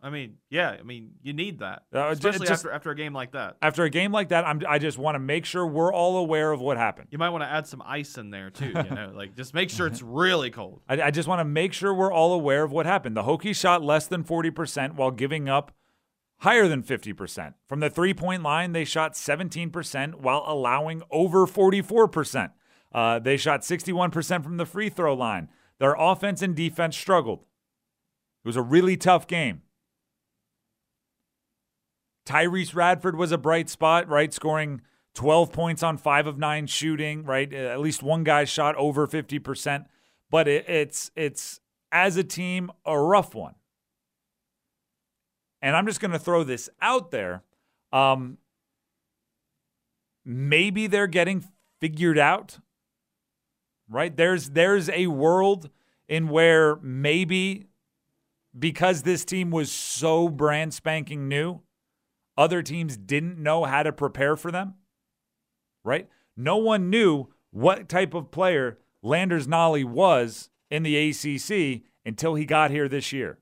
I 0.00 0.10
mean, 0.10 0.34
yeah. 0.48 0.76
I 0.78 0.82
mean, 0.82 1.12
you 1.22 1.32
need 1.32 1.58
that, 1.58 1.82
Uh, 1.92 2.08
especially 2.10 2.46
just- 2.46 2.64
after 2.64 2.70
after 2.72 2.90
a 2.90 2.94
game 2.96 3.12
like 3.12 3.32
that. 3.32 3.56
After 3.62 3.84
a 3.84 3.90
game 3.90 4.12
like 4.12 4.28
that, 4.28 4.44
I'm, 4.46 4.60
I 4.68 4.78
just 4.78 4.98
want 4.98 5.14
to 5.16 5.18
make 5.20 5.44
sure 5.44 5.66
we're 5.66 5.92
all 5.92 6.18
aware 6.18 6.52
of 6.52 6.60
what 6.60 6.76
happened. 6.76 7.08
You 7.10 7.18
might 7.18 7.30
want 7.30 7.42
to 7.42 7.48
add 7.48 7.66
some 7.66 7.82
ice 7.84 8.18
in 8.18 8.30
there 8.30 8.50
too. 8.50 8.66
You 8.68 8.72
know, 8.74 9.12
like 9.16 9.36
just 9.36 9.54
make 9.54 9.70
sure 9.70 9.86
it's 9.86 10.02
really 10.02 10.50
cold. 10.50 10.82
I, 10.88 11.00
I 11.02 11.10
just 11.10 11.28
want 11.28 11.40
to 11.40 11.44
make 11.44 11.72
sure 11.72 11.94
we're 11.94 12.12
all 12.12 12.32
aware 12.32 12.64
of 12.64 12.70
what 12.72 12.86
happened. 12.86 13.16
The 13.16 13.22
Hokies 13.24 13.56
shot 13.56 13.82
less 13.82 14.06
than 14.08 14.22
40% 14.24 14.94
while 14.94 15.10
giving 15.12 15.48
up 15.48 15.72
higher 16.40 16.68
than 16.68 16.82
50%. 16.82 17.54
From 17.68 17.80
the 17.80 17.90
three 17.90 18.14
point 18.14 18.42
line, 18.42 18.72
they 18.72 18.84
shot 18.84 19.14
17% 19.14 20.16
while 20.16 20.44
allowing 20.46 21.02
over 21.10 21.46
44%. 21.46 22.50
Uh, 22.92 23.18
they 23.18 23.36
shot 23.36 23.60
61% 23.60 24.42
from 24.42 24.56
the 24.56 24.66
free 24.66 24.88
throw 24.88 25.14
line. 25.14 25.48
Their 25.78 25.94
offense 25.98 26.42
and 26.42 26.54
defense 26.56 26.96
struggled. 26.96 27.40
It 28.44 28.48
was 28.48 28.56
a 28.56 28.62
really 28.62 28.96
tough 28.96 29.26
game. 29.26 29.62
Tyrece 32.26 32.74
Radford 32.74 33.16
was 33.16 33.32
a 33.32 33.38
bright 33.38 33.68
spot, 33.70 34.08
right? 34.08 34.32
Scoring 34.32 34.82
12 35.14 35.52
points 35.52 35.82
on 35.82 35.96
five 35.96 36.26
of 36.26 36.38
nine 36.38 36.66
shooting, 36.66 37.24
right? 37.24 37.52
Uh, 37.52 37.56
At 37.56 37.80
least 37.80 38.02
one 38.02 38.24
guy 38.24 38.44
shot 38.44 38.74
over 38.76 39.06
50%. 39.06 39.86
But 40.30 40.46
it, 40.46 40.68
it's 40.68 41.10
it's 41.16 41.60
as 41.90 42.16
a 42.18 42.24
team 42.24 42.70
a 42.84 43.00
rough 43.00 43.34
one. 43.34 43.54
And 45.60 45.76
I'm 45.76 45.86
just 45.86 46.00
going 46.00 46.12
to 46.12 46.18
throw 46.18 46.44
this 46.44 46.70
out 46.80 47.10
there. 47.10 47.42
Um, 47.92 48.38
maybe 50.24 50.86
they're 50.86 51.06
getting 51.06 51.44
figured 51.80 52.18
out. 52.18 52.58
Right? 53.88 54.14
There's 54.14 54.50
there's 54.50 54.90
a 54.90 55.06
world 55.06 55.70
in 56.08 56.28
where 56.28 56.76
maybe 56.76 57.66
because 58.58 59.02
this 59.02 59.24
team 59.24 59.50
was 59.50 59.72
so 59.72 60.28
brand 60.28 60.74
spanking 60.74 61.28
new, 61.28 61.60
other 62.36 62.62
teams 62.62 62.96
didn't 62.96 63.38
know 63.38 63.64
how 63.64 63.82
to 63.82 63.92
prepare 63.92 64.36
for 64.36 64.50
them. 64.50 64.74
Right? 65.84 66.08
No 66.36 66.58
one 66.58 66.90
knew 66.90 67.28
what 67.50 67.88
type 67.88 68.14
of 68.14 68.30
player 68.30 68.78
Landers 69.02 69.46
Nolley 69.46 69.84
was 69.84 70.50
in 70.70 70.82
the 70.82 71.10
ACC 71.10 71.82
until 72.04 72.34
he 72.34 72.44
got 72.44 72.70
here 72.70 72.88
this 72.88 73.12
year. 73.12 73.38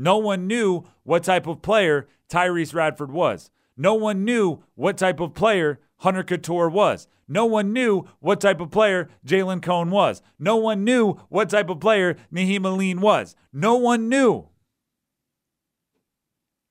No 0.00 0.16
one 0.16 0.46
knew 0.46 0.84
what 1.02 1.24
type 1.24 1.46
of 1.46 1.60
player 1.60 2.08
Tyrece 2.30 2.72
Radford 2.72 3.12
was. 3.12 3.50
No 3.76 3.92
one 3.92 4.24
knew 4.24 4.64
what 4.74 4.96
type 4.96 5.20
of 5.20 5.34
player 5.34 5.78
Hunter 5.98 6.22
Cattoor 6.24 6.72
was. 6.72 7.06
No 7.28 7.44
one 7.44 7.74
knew 7.74 8.08
what 8.18 8.40
type 8.40 8.60
of 8.60 8.70
player 8.70 9.10
Jalen 9.26 9.60
Cone 9.60 9.90
was. 9.90 10.22
No 10.38 10.56
one 10.56 10.84
knew 10.84 11.16
what 11.28 11.50
type 11.50 11.68
of 11.68 11.80
player 11.80 12.16
Nahiem 12.32 12.64
Alleyne 12.64 13.02
was. 13.02 13.36
No 13.52 13.74
one 13.74 14.08
knew. 14.08 14.48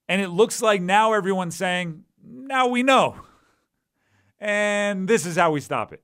And 0.07 0.23
it 0.23 0.29
looks 0.29 0.59
like 0.59 0.81
now 0.81 1.13
everyone's 1.13 1.55
saying, 1.55 2.05
now 2.23 2.65
we 2.65 2.81
know. 2.81 3.15
And 4.39 5.07
this 5.07 5.27
is 5.27 5.35
how 5.35 5.51
we 5.51 5.59
stop 5.59 5.93
it. 5.93 6.01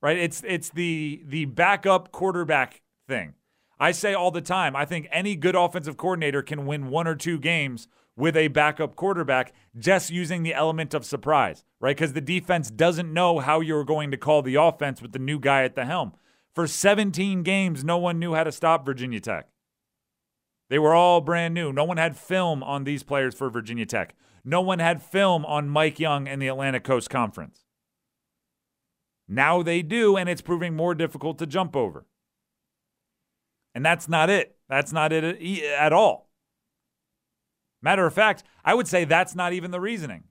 Right? 0.00 0.18
It's 0.18 0.44
it's 0.46 0.70
the 0.70 1.22
the 1.26 1.46
backup 1.46 2.12
quarterback 2.12 2.82
thing. 3.08 3.34
I 3.82 3.90
say 3.90 4.14
all 4.14 4.30
the 4.30 4.40
time, 4.40 4.76
I 4.76 4.84
think 4.84 5.08
any 5.10 5.34
good 5.34 5.56
offensive 5.56 5.96
coordinator 5.96 6.40
can 6.40 6.66
win 6.66 6.88
one 6.88 7.08
or 7.08 7.16
two 7.16 7.36
games 7.36 7.88
with 8.16 8.36
a 8.36 8.46
backup 8.46 8.94
quarterback 8.94 9.52
just 9.76 10.08
using 10.08 10.44
the 10.44 10.54
element 10.54 10.94
of 10.94 11.04
surprise, 11.04 11.64
right? 11.80 11.96
Because 11.96 12.12
the 12.12 12.20
defense 12.20 12.70
doesn't 12.70 13.12
know 13.12 13.40
how 13.40 13.58
you're 13.58 13.82
going 13.82 14.12
to 14.12 14.16
call 14.16 14.40
the 14.40 14.54
offense 14.54 15.02
with 15.02 15.10
the 15.10 15.18
new 15.18 15.40
guy 15.40 15.64
at 15.64 15.74
the 15.74 15.84
helm. 15.84 16.12
For 16.54 16.68
17 16.68 17.42
games, 17.42 17.82
no 17.82 17.98
one 17.98 18.20
knew 18.20 18.34
how 18.34 18.44
to 18.44 18.52
stop 18.52 18.86
Virginia 18.86 19.18
Tech. 19.18 19.48
They 20.70 20.78
were 20.78 20.94
all 20.94 21.20
brand 21.20 21.52
new. 21.52 21.72
No 21.72 21.82
one 21.82 21.96
had 21.96 22.16
film 22.16 22.62
on 22.62 22.84
these 22.84 23.02
players 23.02 23.34
for 23.34 23.50
Virginia 23.50 23.84
Tech. 23.84 24.14
No 24.44 24.60
one 24.60 24.78
had 24.78 25.02
film 25.02 25.44
on 25.44 25.68
Mike 25.68 25.98
Young 25.98 26.28
and 26.28 26.40
the 26.40 26.46
Atlantic 26.46 26.84
Coast 26.84 27.10
Conference. 27.10 27.64
Now 29.26 29.60
they 29.60 29.82
do, 29.82 30.16
and 30.16 30.28
it's 30.28 30.40
proving 30.40 30.76
more 30.76 30.94
difficult 30.94 31.40
to 31.40 31.46
jump 31.46 31.74
over. 31.74 32.06
And 33.74 33.84
that's 33.84 34.08
not 34.08 34.30
it. 34.30 34.56
That's 34.68 34.92
not 34.92 35.12
it 35.12 35.62
at 35.64 35.92
all. 35.92 36.28
Matter 37.82 38.06
of 38.06 38.14
fact, 38.14 38.44
I 38.64 38.74
would 38.74 38.86
say 38.86 39.04
that's 39.04 39.34
not 39.34 39.52
even 39.52 39.70
the 39.70 39.80
reasoning. 39.80 40.24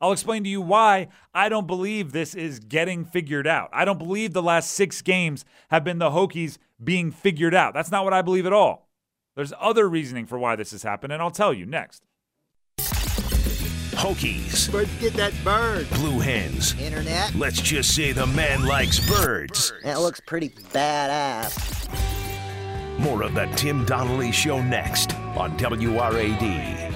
I'll 0.00 0.12
explain 0.12 0.42
to 0.42 0.50
you 0.50 0.60
why 0.60 1.08
I 1.32 1.48
don't 1.48 1.68
believe 1.68 2.10
this 2.10 2.34
is 2.34 2.58
getting 2.58 3.04
figured 3.04 3.46
out. 3.46 3.70
I 3.72 3.84
don't 3.84 3.98
believe 3.98 4.32
the 4.32 4.42
last 4.42 4.72
six 4.72 5.00
games 5.00 5.44
have 5.70 5.84
been 5.84 5.98
the 5.98 6.10
Hokies 6.10 6.58
being 6.82 7.12
figured 7.12 7.54
out. 7.54 7.72
That's 7.72 7.92
not 7.92 8.02
what 8.02 8.12
I 8.12 8.20
believe 8.20 8.44
at 8.44 8.52
all. 8.52 8.88
There's 9.36 9.52
other 9.60 9.88
reasoning 9.88 10.26
for 10.26 10.38
why 10.38 10.56
this 10.56 10.72
has 10.72 10.82
happened, 10.82 11.12
and 11.12 11.22
I'll 11.22 11.30
tell 11.30 11.54
you 11.54 11.66
next. 11.66 12.02
Hokies, 13.92 14.72
Birds 14.72 14.90
get 14.98 15.14
that 15.14 15.32
bird. 15.44 15.88
Blue 15.90 16.18
Hens. 16.18 16.74
Internet. 16.80 17.36
Let's 17.36 17.60
just 17.60 17.94
say 17.94 18.10
the 18.10 18.26
man 18.26 18.66
likes 18.66 18.98
birds. 19.08 19.72
That 19.84 20.00
looks 20.00 20.18
pretty 20.18 20.48
badass. 20.48 21.72
More 22.98 23.22
of 23.22 23.34
the 23.34 23.46
Tim 23.56 23.84
Donnelly 23.84 24.32
Show 24.32 24.62
next 24.62 25.16
on 25.36 25.56
WRAD. 25.58 26.92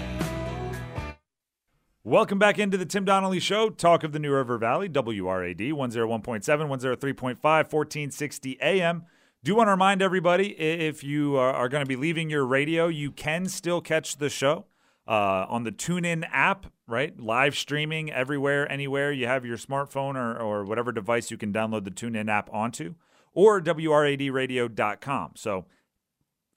Welcome 2.05 2.39
back 2.39 2.61
into 2.61 2.77
the 2.77 2.87
Tim 2.87 3.05
Donnelly 3.05 3.41
Show, 3.41 3.71
talk 3.71 4.05
of 4.05 4.13
the 4.13 4.21
New 4.21 4.33
River 4.33 4.59
Valley, 4.59 4.89
WRAD 4.89 5.73
101.7, 5.73 6.45
103.5, 6.45 7.37
1460 7.43 8.59
AM. 8.63 9.05
Do 9.43 9.57
want 9.57 9.67
to 9.67 9.73
remind 9.73 10.03
everybody 10.03 10.49
if 10.61 11.03
you 11.03 11.37
are, 11.37 11.69
going 11.69 11.83
to 11.83 11.89
be 11.89 11.97
leaving 11.97 12.31
your 12.31 12.45
radio, 12.45 12.87
you 12.89 13.11
can 13.11 13.47
still 13.47 13.81
catch 13.81 14.19
the 14.19 14.29
show 14.29 14.67
uh, 15.09 15.47
on 15.49 15.65
the 15.65 15.73
TuneIn 15.73 16.25
app, 16.31 16.67
right? 16.87 17.19
Live 17.19 17.57
streaming 17.57 18.13
everywhere, 18.13 18.71
anywhere 18.71 19.11
you 19.11 19.27
have 19.27 19.45
your 19.45 19.57
smartphone 19.57 20.15
or, 20.15 20.39
or 20.39 20.65
whatever 20.65 20.93
device 20.93 21.31
you 21.31 21.37
can 21.37 21.53
download 21.53 21.85
the 21.85 21.91
TuneIn 21.91 22.29
app 22.29 22.49
onto, 22.53 22.95
or 23.35 23.61
WRADradio.com. 23.61 25.33
So 25.35 25.65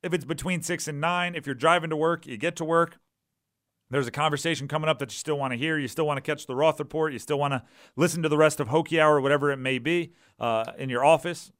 if 0.03 0.13
it's 0.13 0.25
between 0.25 0.61
six 0.61 0.87
and 0.87 1.01
nine, 1.01 1.35
if 1.35 1.45
you're 1.45 1.55
driving 1.55 1.89
to 1.89 1.95
work, 1.95 2.25
you 2.25 2.37
get 2.37 2.55
to 2.57 2.65
work, 2.65 2.99
there's 3.89 4.07
a 4.07 4.11
conversation 4.11 4.67
coming 4.67 4.89
up 4.89 4.99
that 4.99 5.11
you 5.11 5.17
still 5.17 5.37
want 5.37 5.51
to 5.51 5.57
hear. 5.57 5.77
You 5.77 5.87
still 5.87 6.05
want 6.05 6.17
to 6.17 6.21
catch 6.21 6.45
the 6.45 6.55
Roth 6.55 6.79
Report. 6.79 7.11
You 7.11 7.19
still 7.19 7.39
want 7.39 7.53
to 7.53 7.63
listen 7.95 8.21
to 8.21 8.29
the 8.29 8.37
rest 8.37 8.59
of 8.59 8.67
Hokie 8.67 8.99
Hour, 8.99 9.19
whatever 9.19 9.51
it 9.51 9.57
may 9.57 9.79
be, 9.79 10.13
uh, 10.39 10.71
in 10.77 10.89
your 10.89 11.03
office, 11.03 11.51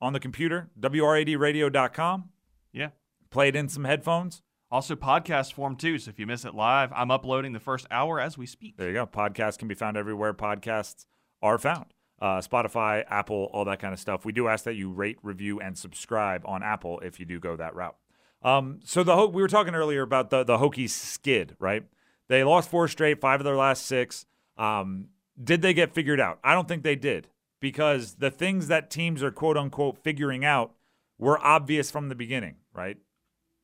on 0.00 0.12
the 0.12 0.20
computer, 0.20 0.70
WRADradio.com. 0.78 2.30
Yeah. 2.72 2.88
Play 3.30 3.48
it 3.48 3.56
in 3.56 3.68
some 3.68 3.84
headphones. 3.84 4.42
Also, 4.70 4.96
podcast 4.96 5.52
form 5.52 5.76
too. 5.76 5.98
So 5.98 6.08
if 6.10 6.18
you 6.18 6.26
miss 6.26 6.44
it 6.44 6.54
live, 6.54 6.92
I'm 6.92 7.12
uploading 7.12 7.52
the 7.52 7.60
first 7.60 7.86
hour 7.92 8.18
as 8.18 8.36
we 8.36 8.46
speak. 8.46 8.76
There 8.76 8.88
you 8.88 8.94
go. 8.94 9.06
Podcasts 9.06 9.56
can 9.56 9.68
be 9.68 9.74
found 9.74 9.96
everywhere 9.96 10.34
podcasts 10.34 11.06
are 11.40 11.58
found. 11.58 11.93
Uh, 12.20 12.38
Spotify, 12.38 13.04
Apple, 13.08 13.50
all 13.52 13.64
that 13.64 13.80
kind 13.80 13.92
of 13.92 13.98
stuff. 14.00 14.24
We 14.24 14.32
do 14.32 14.48
ask 14.48 14.64
that 14.64 14.74
you 14.74 14.90
rate, 14.90 15.18
review, 15.22 15.60
and 15.60 15.76
subscribe 15.76 16.42
on 16.46 16.62
Apple 16.62 17.00
if 17.00 17.18
you 17.18 17.26
do 17.26 17.40
go 17.40 17.56
that 17.56 17.74
route. 17.74 17.96
Um, 18.42 18.80
so 18.84 19.02
the 19.02 19.14
Ho- 19.16 19.28
we 19.28 19.42
were 19.42 19.48
talking 19.48 19.74
earlier 19.74 20.02
about 20.02 20.30
the 20.30 20.44
the 20.44 20.58
Hokies 20.58 20.90
skid, 20.90 21.56
right? 21.58 21.84
They 22.28 22.44
lost 22.44 22.70
four 22.70 22.88
straight, 22.88 23.20
five 23.20 23.40
of 23.40 23.44
their 23.44 23.56
last 23.56 23.86
six. 23.86 24.26
Um, 24.56 25.08
did 25.42 25.62
they 25.62 25.74
get 25.74 25.92
figured 25.92 26.20
out? 26.20 26.38
I 26.44 26.54
don't 26.54 26.68
think 26.68 26.82
they 26.82 26.96
did 26.96 27.28
because 27.60 28.16
the 28.16 28.30
things 28.30 28.68
that 28.68 28.90
teams 28.90 29.22
are 29.22 29.30
quote 29.30 29.56
unquote 29.56 29.98
figuring 29.98 30.44
out 30.44 30.72
were 31.18 31.38
obvious 31.44 31.90
from 31.90 32.08
the 32.08 32.14
beginning, 32.14 32.56
right? 32.72 32.98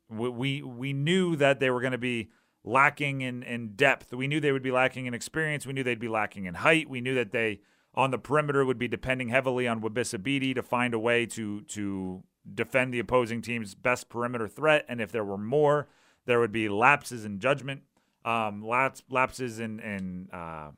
We 0.08 0.28
we, 0.28 0.62
we 0.62 0.92
knew 0.92 1.36
that 1.36 1.60
they 1.60 1.70
were 1.70 1.80
going 1.80 1.92
to 1.92 1.98
be 1.98 2.30
lacking 2.64 3.20
in, 3.20 3.42
in 3.42 3.74
depth. 3.74 4.12
We 4.12 4.26
knew 4.26 4.40
they 4.40 4.52
would 4.52 4.62
be 4.62 4.70
lacking 4.70 5.06
in 5.06 5.14
experience. 5.14 5.66
We 5.66 5.72
knew 5.72 5.82
they'd 5.82 5.98
be 5.98 6.08
lacking 6.08 6.46
in 6.46 6.54
height. 6.54 6.88
We 6.88 7.00
knew 7.00 7.14
that 7.14 7.32
they 7.32 7.60
on 7.94 8.10
the 8.10 8.18
perimeter 8.18 8.64
would 8.64 8.78
be 8.78 8.88
depending 8.88 9.28
heavily 9.28 9.66
on 9.66 9.80
Wabissa 9.80 10.22
Bede 10.22 10.54
to 10.54 10.62
find 10.62 10.94
a 10.94 10.98
way 10.98 11.26
to 11.26 11.62
to 11.62 12.22
defend 12.54 12.92
the 12.94 12.98
opposing 12.98 13.42
team's 13.42 13.74
best 13.74 14.08
perimeter 14.08 14.48
threat. 14.48 14.84
And 14.88 15.00
if 15.00 15.12
there 15.12 15.24
were 15.24 15.38
more, 15.38 15.88
there 16.24 16.40
would 16.40 16.52
be 16.52 16.68
lapses 16.68 17.24
in 17.24 17.38
judgment. 17.38 17.82
um, 18.24 18.66
laps, 18.66 19.02
lapses 19.10 19.60
in, 19.60 19.80
in 19.80 20.28
uh, 20.32 20.70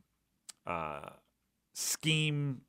uh, 0.66 1.10
scheme 1.72 2.62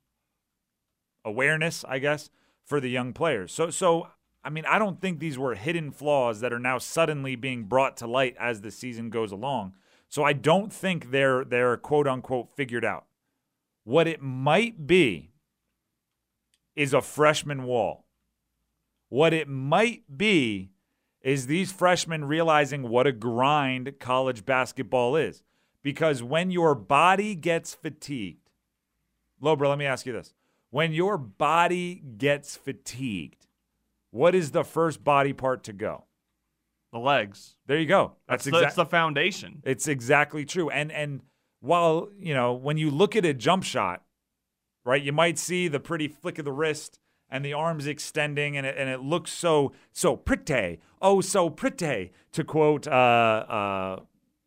awareness, 1.24 1.84
I 1.88 1.98
guess, 1.98 2.30
for 2.64 2.80
the 2.80 2.90
young 2.90 3.12
players. 3.12 3.52
So, 3.52 3.70
so 3.70 4.08
I 4.42 4.50
mean, 4.50 4.64
I 4.66 4.78
don't 4.78 5.00
think 5.00 5.18
these 5.18 5.38
were 5.38 5.54
hidden 5.54 5.90
flaws 5.90 6.40
that 6.40 6.52
are 6.52 6.58
now 6.58 6.78
suddenly 6.78 7.36
being 7.36 7.64
brought 7.64 7.96
to 7.98 8.06
light 8.06 8.36
as 8.38 8.60
the 8.60 8.70
season 8.70 9.10
goes 9.10 9.32
along. 9.32 9.74
So 10.08 10.22
I 10.22 10.32
don't 10.32 10.72
think 10.72 11.10
they're 11.10 11.44
they're 11.44 11.76
quote 11.76 12.06
unquote 12.06 12.50
figured 12.54 12.84
out. 12.84 13.06
What 13.84 14.08
it 14.08 14.20
might 14.20 14.86
be 14.86 15.30
is 16.74 16.92
a 16.92 17.00
freshman 17.00 17.64
wall. 17.64 18.06
What 19.08 19.32
it 19.32 19.48
might 19.48 20.02
be 20.16 20.70
is 21.20 21.46
these 21.46 21.72
freshmen 21.72 22.24
realizing 22.24 22.88
what 22.88 23.06
a 23.06 23.12
grind 23.12 23.94
college 24.00 24.44
basketball 24.44 25.16
is. 25.16 25.42
Because 25.82 26.22
when 26.22 26.50
your 26.50 26.74
body 26.74 27.34
gets 27.34 27.74
fatigued, 27.74 28.50
Lobra, 29.40 29.68
let 29.68 29.78
me 29.78 29.86
ask 29.86 30.06
you 30.06 30.12
this. 30.12 30.34
When 30.70 30.92
your 30.92 31.18
body 31.18 32.02
gets 32.16 32.56
fatigued, 32.56 33.46
what 34.10 34.34
is 34.34 34.50
the 34.50 34.64
first 34.64 35.04
body 35.04 35.32
part 35.32 35.62
to 35.64 35.72
go? 35.72 36.04
The 36.92 36.98
legs. 36.98 37.56
There 37.66 37.78
you 37.78 37.86
go. 37.86 38.12
That's, 38.28 38.44
That's, 38.44 38.44
the, 38.44 38.50
exactly 38.50 38.66
it's 38.66 38.76
the 38.76 38.86
foundation. 38.86 39.62
it's 39.64 39.88
exactly 39.88 40.44
true. 40.44 40.70
And 40.70 40.92
and 40.92 41.20
while, 41.64 42.08
you 42.18 42.34
know, 42.34 42.52
when 42.52 42.76
you 42.76 42.90
look 42.90 43.16
at 43.16 43.24
a 43.24 43.32
jump 43.34 43.64
shot, 43.64 44.02
right, 44.84 45.02
you 45.02 45.12
might 45.12 45.38
see 45.38 45.68
the 45.68 45.80
pretty 45.80 46.08
flick 46.08 46.38
of 46.38 46.44
the 46.44 46.52
wrist 46.52 46.98
and 47.30 47.44
the 47.44 47.52
arms 47.54 47.86
extending 47.86 48.56
and 48.56 48.66
it, 48.66 48.76
and 48.78 48.88
it 48.90 49.00
looks 49.00 49.32
so 49.32 49.72
so 49.92 50.16
pretty. 50.16 50.78
Oh, 51.00 51.20
so 51.20 51.48
pretty 51.50 52.12
to 52.32 52.44
quote 52.44 52.86
uh, 52.86 52.90
uh, 52.90 54.00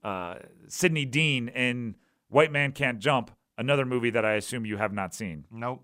uh, 0.07 0.35
Sidney 0.67 1.05
Dean 1.05 1.47
in 1.49 1.95
White 2.29 2.51
Man 2.51 2.71
Can't 2.71 2.99
Jump, 2.99 3.31
another 3.57 3.85
movie 3.85 4.11
that 4.11 4.23
I 4.25 4.33
assume 4.33 4.65
you 4.65 4.77
have 4.77 4.93
not 4.93 5.13
seen. 5.15 5.45
Nope. 5.51 5.83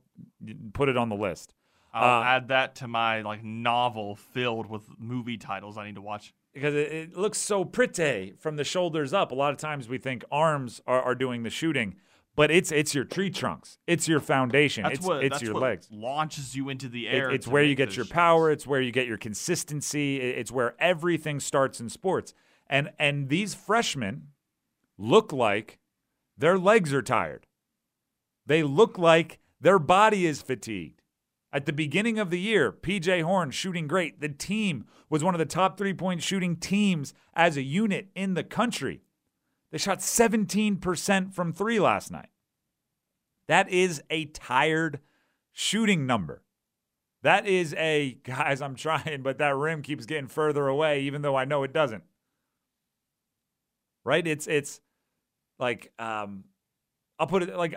Put 0.73 0.89
it 0.89 0.97
on 0.97 1.09
the 1.09 1.15
list. 1.15 1.53
I'll 1.93 2.21
Uh, 2.21 2.25
add 2.25 2.47
that 2.49 2.75
to 2.75 2.87
my 2.87 3.21
like 3.21 3.43
novel 3.43 4.15
filled 4.15 4.67
with 4.69 4.83
movie 4.99 5.37
titles 5.37 5.77
I 5.77 5.85
need 5.87 5.95
to 5.95 6.01
watch. 6.01 6.33
Because 6.53 6.73
it, 6.75 6.91
it 6.91 7.17
looks 7.17 7.37
so 7.37 7.65
pretty 7.65 8.33
from 8.39 8.55
the 8.55 8.63
shoulders 8.63 9.13
up. 9.13 9.31
A 9.31 9.35
lot 9.35 9.51
of 9.51 9.57
times 9.57 9.87
we 9.87 9.97
think 9.97 10.23
arms 10.31 10.81
are, 10.87 11.01
are 11.01 11.15
doing 11.15 11.43
the 11.43 11.49
shooting, 11.49 11.95
but 12.35 12.49
it's 12.51 12.71
it's 12.71 12.95
your 12.95 13.03
tree 13.05 13.29
trunks, 13.29 13.77
it's 13.87 14.07
your 14.07 14.19
foundation, 14.19 14.83
That's 14.83 14.97
it's 14.99 15.05
what 15.07 15.23
it's 15.23 15.33
that's 15.35 15.43
your 15.43 15.53
what 15.53 15.63
legs. 15.63 15.87
launches 15.91 16.55
you 16.55 16.69
into 16.69 16.87
the 16.89 17.07
It- 17.07 17.13
air. 17.15 17.31
it's 17.31 17.47
where 17.47 17.63
you 17.63 17.75
get 17.75 17.95
your 17.95 18.05
shots. 18.05 18.13
power. 18.13 18.49
It's 18.51 18.65
where 18.65 18.81
you 18.81 18.91
get 18.91 19.05
your 19.07 19.17
consistency. 19.17 20.19
it- 20.19 20.37
It's 20.39 20.51
where 20.51 20.75
everything 20.79 21.39
starts 21.39 21.79
in 21.79 21.89
sports. 21.89 22.33
And 22.67 22.91
and 22.97 23.29
these 23.29 23.53
freshmen 23.53 24.29
look 24.97 25.31
like 25.31 25.77
their 26.37 26.57
legs 26.57 26.91
are 26.93 27.03
tired. 27.03 27.45
They 28.45 28.63
look 28.63 28.97
like 28.97 29.39
their 29.61 29.77
body 29.79 30.25
is 30.25 30.41
fatigued. 30.41 31.02
At 31.53 31.67
the 31.67 31.73
beginning 31.73 32.17
of 32.17 32.31
the 32.31 32.39
year, 32.39 32.71
PJ 32.71 33.21
Horne 33.21 33.51
shooting 33.51 33.87
great. 33.87 34.19
The 34.19 34.29
team 34.29 34.85
was 35.07 35.23
one 35.23 35.35
of 35.35 35.39
the 35.39 35.45
top 35.45 35.77
three 35.77 35.93
point 35.93 36.23
shooting 36.23 36.55
teams 36.55 37.13
as 37.35 37.55
a 37.55 37.61
unit 37.61 38.07
in 38.15 38.33
the 38.33 38.43
country. 38.43 39.01
They 39.71 39.77
shot 39.77 39.99
17% 39.99 41.31
from 41.31 41.53
three 41.53 41.79
last 41.79 42.11
night. 42.11 42.29
That 43.47 43.69
is 43.69 44.01
a 44.09 44.25
tired 44.25 44.99
shooting 45.51 46.07
number. 46.07 46.41
That 47.21 47.45
is 47.45 47.75
a, 47.75 48.17
guys, 48.23 48.59
I'm 48.61 48.75
trying, 48.75 49.21
but 49.21 49.37
that 49.37 49.55
rim 49.55 49.83
keeps 49.83 50.07
getting 50.07 50.27
further 50.27 50.67
away, 50.67 51.01
even 51.01 51.21
though 51.21 51.35
I 51.35 51.45
know 51.45 51.61
it 51.61 51.71
doesn't. 51.71 52.03
Right? 54.03 54.25
It's, 54.25 54.47
it's 54.47 54.81
like, 55.59 55.93
um, 55.99 56.45
I'll 57.19 57.27
put 57.27 57.43
it 57.43 57.55
like 57.55 57.75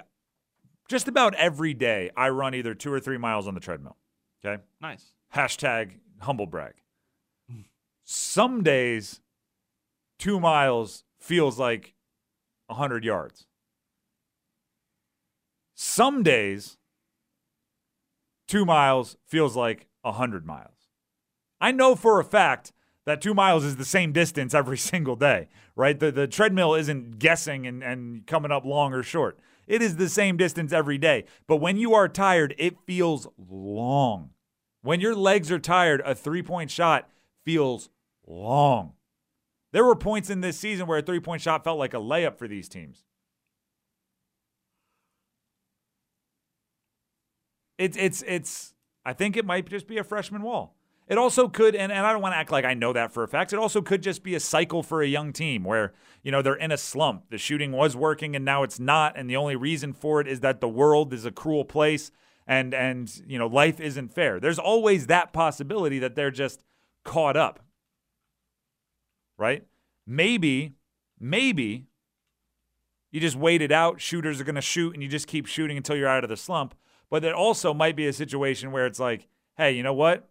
just 0.89 1.09
about 1.09 1.35
every 1.35 1.75
day 1.75 2.11
I 2.17 2.29
run 2.29 2.55
either 2.55 2.75
two 2.75 2.93
or 2.93 3.01
three 3.01 3.19
miles 3.19 3.47
on 3.47 3.55
the 3.55 3.61
treadmill. 3.61 3.97
Okay. 4.45 4.63
Nice. 4.81 5.13
Hashtag 5.35 5.93
humble 6.21 6.47
brag. 6.47 6.75
Some 8.09 8.63
days, 8.63 9.21
two 10.17 10.39
miles 10.39 11.03
feels 11.19 11.59
like 11.59 11.95
100 12.69 13.05
yards. 13.05 13.47
Some 15.75 16.23
days, 16.23 16.79
two 18.47 18.65
miles 18.65 19.17
feels 19.27 19.57
like 19.57 19.89
100 20.03 20.47
miles. 20.47 20.89
I 21.61 21.73
know 21.73 21.97
for 21.97 22.21
a 22.21 22.25
fact 22.25 22.73
that 23.07 23.21
two 23.21 23.35
miles 23.35 23.65
is 23.65 23.75
the 23.75 23.85
same 23.85 24.13
distance 24.13 24.55
every 24.55 24.79
single 24.93 25.17
day, 25.17 25.49
right? 25.75 25.99
The, 25.99 26.13
the 26.13 26.29
treadmill 26.29 26.75
isn't 26.75 27.19
guessing 27.19 27.67
and, 27.67 27.83
and 27.83 28.25
coming 28.27 28.53
up 28.53 28.65
long 28.65 28.93
or 28.93 29.03
short. 29.03 29.37
It 29.67 29.83
is 29.83 29.97
the 29.97 30.09
same 30.09 30.37
distance 30.37 30.73
every 30.73 30.99
day. 30.99 31.25
But 31.47 31.57
when 31.57 31.77
you 31.77 31.95
are 31.95 32.09
tired, 32.09 32.55
it 32.59 32.77
feels 32.87 33.27
long. 33.37 34.31
When 34.83 35.01
your 35.01 35.15
legs 35.15 35.51
are 35.51 35.59
tired, 35.59 36.03
a 36.05 36.15
three 36.15 36.43
point 36.43 36.71
shot 36.71 37.11
feels 37.45 37.91
long. 38.27 38.93
There 39.73 39.85
were 39.85 39.97
points 39.97 40.31
in 40.31 40.41
this 40.41 40.59
season 40.59 40.87
where 40.87 40.99
a 40.99 41.03
three 41.03 41.21
point 41.21 41.43
shot 41.43 41.65
felt 41.65 41.79
like 41.79 41.95
a 41.95 41.99
layup 41.99 42.39
for 42.39 42.47
these 42.47 42.69
teams. 42.69 43.05
It's 47.79 47.97
it's 47.97 48.23
it's 48.27 48.75
I 49.05 49.13
think 49.13 49.37
it 49.37 49.45
might 49.45 49.69
just 49.69 49.87
be 49.87 49.99
a 49.99 50.05
freshman 50.05 50.43
wall. 50.43 50.76
It 51.09 51.19
also 51.19 51.49
could, 51.49 51.77
and, 51.77 51.93
and 51.93 52.05
I 52.05 52.13
don't 52.13 52.21
want 52.21 52.33
to 52.33 52.39
act 52.39 52.51
like 52.51 52.65
I 52.65 52.75
know 52.75 52.93
that 52.93 53.13
for 53.13 53.23
a 53.23 53.29
fact. 53.29 53.53
It 53.53 53.61
also 53.61 53.81
could 53.81 54.03
just 54.03 54.25
be 54.25 54.35
a 54.35 54.41
cycle 54.41 54.83
for 54.83 55.03
a 55.03 55.07
young 55.07 55.33
team 55.33 55.63
where, 55.63 55.93
you 56.23 56.33
know, 56.33 56.43
they're 56.43 56.55
in 56.55 56.73
a 56.73 56.77
slump. 56.77 57.31
The 57.31 57.39
shooting 57.39 57.71
was 57.71 57.95
working 57.95 58.35
and 58.35 58.45
now 58.45 58.65
it's 58.65 58.81
not. 58.81 59.17
And 59.17 59.31
the 59.31 59.37
only 59.37 59.55
reason 59.55 59.93
for 59.93 60.21
it 60.21 60.27
is 60.27 60.41
that 60.41 60.61
the 60.61 60.69
world 60.69 61.13
is 61.13 61.25
a 61.25 61.31
cruel 61.31 61.65
place 61.65 62.11
and 62.47 62.75
and 62.75 63.23
you 63.27 63.39
know, 63.39 63.47
life 63.47 63.81
isn't 63.81 64.13
fair. 64.13 64.41
There's 64.41 64.59
always 64.59 65.07
that 65.07 65.33
possibility 65.33 65.99
that 66.01 66.15
they're 66.15 66.31
just 66.31 66.65
caught 67.05 67.37
up. 67.37 67.61
Right? 69.39 69.65
Maybe, 70.07 70.75
maybe 71.21 71.87
you 73.11 73.21
just 73.21 73.37
wait 73.37 73.63
it 73.63 73.73
out. 73.73 74.01
Shooters 74.01 74.41
are 74.41 74.45
going 74.45 74.57
to 74.57 74.61
shoot, 74.61 74.95
and 74.95 75.03
you 75.03 75.09
just 75.09 75.27
keep 75.27 75.47
shooting 75.47 75.77
until 75.77 75.97
you're 75.97 76.09
out 76.09 76.25
of 76.25 76.31
the 76.31 76.37
slump. 76.37 76.75
But 77.11 77.23
there 77.23 77.35
also 77.35 77.73
might 77.73 77.97
be 77.97 78.07
a 78.07 78.13
situation 78.13 78.73
where 78.73 78.87
it's 78.87 79.01
like, 79.01 79.29
hey, 79.57 79.73
you 79.73 79.83
know 79.83 79.95
what? 79.95 80.29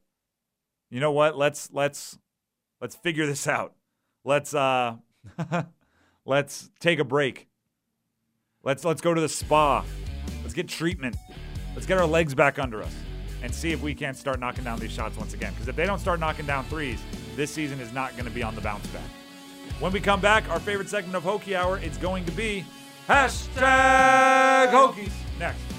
You 0.96 1.02
know 1.02 1.12
what? 1.12 1.38
Let's 1.38 1.70
let's 1.74 2.18
let's 2.80 2.96
figure 2.96 3.26
this 3.26 3.50
out. 3.50 3.74
Let's 4.24 4.54
uh 4.54 4.96
let's 6.26 6.70
take 6.80 7.00
a 7.00 7.04
break. 7.04 7.50
Let's 8.64 8.86
let's 8.86 9.02
go 9.02 9.14
to 9.14 9.20
the 9.20 9.28
spa. 9.28 9.84
Let's 10.42 10.54
get 10.54 10.70
treatment. 10.70 11.18
Let's 11.74 11.86
get 11.86 11.98
our 11.98 12.06
legs 12.06 12.34
back 12.34 12.60
under 12.60 12.82
us 12.82 12.96
and 13.44 13.54
see 13.54 13.74
if 13.74 13.82
we 13.82 13.94
can't 13.94 14.16
start 14.16 14.40
knocking 14.40 14.64
down 14.64 14.80
these 14.80 14.94
shots 14.94 15.18
once 15.18 15.34
again. 15.34 15.52
Because 15.52 15.68
if 15.68 15.76
they 15.76 15.86
don't 15.86 16.00
start 16.00 16.22
knocking 16.22 16.46
down 16.46 16.64
threes, 16.64 17.02
this 17.36 17.52
season 17.52 17.82
is 17.82 17.92
not 17.92 18.14
going 18.14 18.24
to 18.24 18.32
be 18.32 18.42
on 18.42 18.56
the 18.56 18.62
bounce 18.62 18.88
back. 18.88 19.04
When 19.82 19.92
we 19.92 20.00
come 20.00 20.22
back, 20.22 20.50
our 20.50 20.62
favorite 20.62 20.88
segment 20.88 21.18
of 21.18 21.24
Hokie 21.24 21.58
Hour, 21.58 21.78
it's 21.80 21.98
going 21.98 22.24
to 22.24 22.32
be 22.32 22.64
hashtag 23.06 24.72
Hokies. 24.72 25.12
Next. 25.40 25.75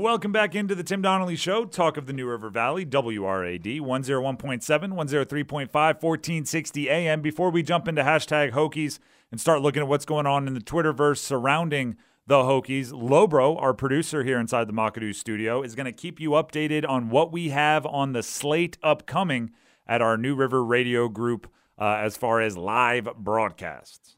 Welcome 0.00 0.32
back 0.32 0.54
into 0.54 0.74
the 0.74 0.82
Tim 0.82 1.02
Donnelly 1.02 1.36
Show, 1.36 1.66
talk 1.66 1.98
of 1.98 2.06
the 2.06 2.14
New 2.14 2.26
River 2.26 2.48
Valley, 2.48 2.86
WRAD 2.86 3.82
101.7, 3.82 3.82
103.5, 3.82 5.68
1460 5.74 6.88
AM. 6.88 7.20
Before 7.20 7.50
we 7.50 7.62
jump 7.62 7.86
into 7.86 8.02
hashtag 8.02 8.52
Hokies 8.52 8.98
and 9.30 9.38
start 9.38 9.60
looking 9.60 9.82
at 9.82 9.88
what's 9.88 10.06
going 10.06 10.24
on 10.24 10.48
in 10.48 10.54
the 10.54 10.60
Twitterverse 10.60 11.18
surrounding 11.18 11.98
the 12.26 12.36
Hokies, 12.36 12.92
Lobro, 12.92 13.60
our 13.60 13.74
producer 13.74 14.24
here 14.24 14.40
inside 14.40 14.68
the 14.68 14.72
McAdoo 14.72 15.14
studio, 15.14 15.62
is 15.62 15.74
going 15.74 15.84
to 15.84 15.92
keep 15.92 16.18
you 16.18 16.30
updated 16.30 16.88
on 16.88 17.10
what 17.10 17.30
we 17.30 17.50
have 17.50 17.84
on 17.84 18.14
the 18.14 18.22
slate 18.22 18.78
upcoming 18.82 19.50
at 19.86 20.00
our 20.00 20.16
New 20.16 20.34
River 20.34 20.64
Radio 20.64 21.08
Group 21.08 21.46
uh, 21.78 21.98
as 22.00 22.16
far 22.16 22.40
as 22.40 22.56
live 22.56 23.06
broadcasts. 23.18 24.16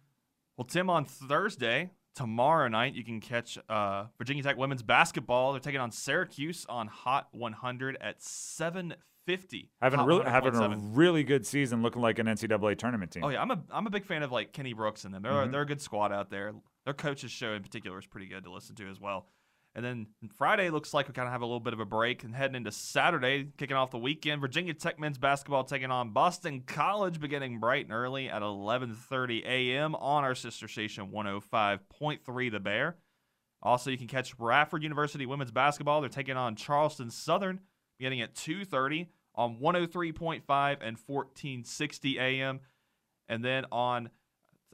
Well, 0.56 0.64
Tim, 0.64 0.88
on 0.88 1.04
Thursday, 1.06 1.90
tomorrow 2.14 2.68
night, 2.68 2.94
you 2.94 3.04
can 3.04 3.20
catch 3.20 3.58
uh, 3.68 4.04
Virginia 4.18 4.42
Tech 4.42 4.56
women's 4.56 4.82
basketball. 4.82 5.52
They're 5.52 5.60
taking 5.60 5.80
on 5.80 5.90
Syracuse 5.90 6.66
on 6.68 6.88
Hot 6.88 7.28
100 7.32 7.98
at 8.00 8.20
7:50. 8.20 9.68
Having 9.80 10.00
a 10.00 10.06
really 10.06 10.24
having 10.24 10.54
a 10.54 10.76
really 10.92 11.24
good 11.24 11.46
season, 11.46 11.82
looking 11.82 12.02
like 12.02 12.18
an 12.18 12.26
NCAA 12.26 12.76
tournament 12.78 13.10
team. 13.12 13.24
Oh 13.24 13.28
yeah, 13.28 13.40
I'm 13.40 13.50
a 13.50 13.62
I'm 13.70 13.86
a 13.86 13.90
big 13.90 14.04
fan 14.04 14.22
of 14.22 14.32
like 14.32 14.52
Kenny 14.52 14.72
Brooks 14.72 15.04
and 15.04 15.14
them. 15.14 15.22
They're 15.22 15.32
Mm-hmm. 15.32 15.50
they're 15.52 15.62
a 15.62 15.66
good 15.66 15.80
squad 15.80 16.12
out 16.12 16.30
there. 16.30 16.52
Their 16.84 16.94
coaches 16.94 17.30
show 17.30 17.52
in 17.52 17.62
particular 17.62 17.98
is 17.98 18.06
pretty 18.06 18.26
good 18.26 18.44
to 18.44 18.52
listen 18.52 18.74
to 18.76 18.88
as 18.90 19.00
well. 19.00 19.26
And 19.74 19.82
then 19.82 20.06
Friday 20.36 20.68
looks 20.68 20.92
like 20.92 21.08
we 21.08 21.14
kind 21.14 21.26
of 21.26 21.32
have 21.32 21.40
a 21.40 21.46
little 21.46 21.60
bit 21.60 21.72
of 21.72 21.80
a 21.80 21.86
break 21.86 22.24
and 22.24 22.34
heading 22.34 22.56
into 22.56 22.70
Saturday, 22.70 23.48
kicking 23.56 23.76
off 23.76 23.90
the 23.90 23.98
weekend. 23.98 24.42
Virginia 24.42 24.74
Tech 24.74 25.00
men's 25.00 25.16
basketball 25.16 25.64
taking 25.64 25.90
on 25.90 26.10
Boston 26.10 26.62
College, 26.66 27.18
beginning 27.18 27.58
bright 27.58 27.86
and 27.86 27.94
early 27.94 28.28
at 28.28 28.42
11:30 28.42 29.44
a.m. 29.46 29.94
on 29.94 30.24
our 30.24 30.34
sister 30.34 30.68
station 30.68 31.10
105.3 31.10 32.52
The 32.52 32.60
Bear. 32.60 32.98
Also, 33.62 33.90
you 33.90 33.96
can 33.96 34.08
catch 34.08 34.38
Radford 34.38 34.82
University 34.82 35.24
women's 35.24 35.52
basketball. 35.52 36.00
They're 36.00 36.10
taking 36.10 36.36
on 36.36 36.54
Charleston 36.54 37.10
Southern, 37.10 37.60
beginning 37.98 38.20
at 38.20 38.34
2:30 38.34 39.06
on 39.34 39.58
103.5 39.58 40.42
and 40.82 40.98
1460 40.98 42.18
a.m. 42.18 42.60
And 43.26 43.42
then 43.42 43.64
on 43.72 44.10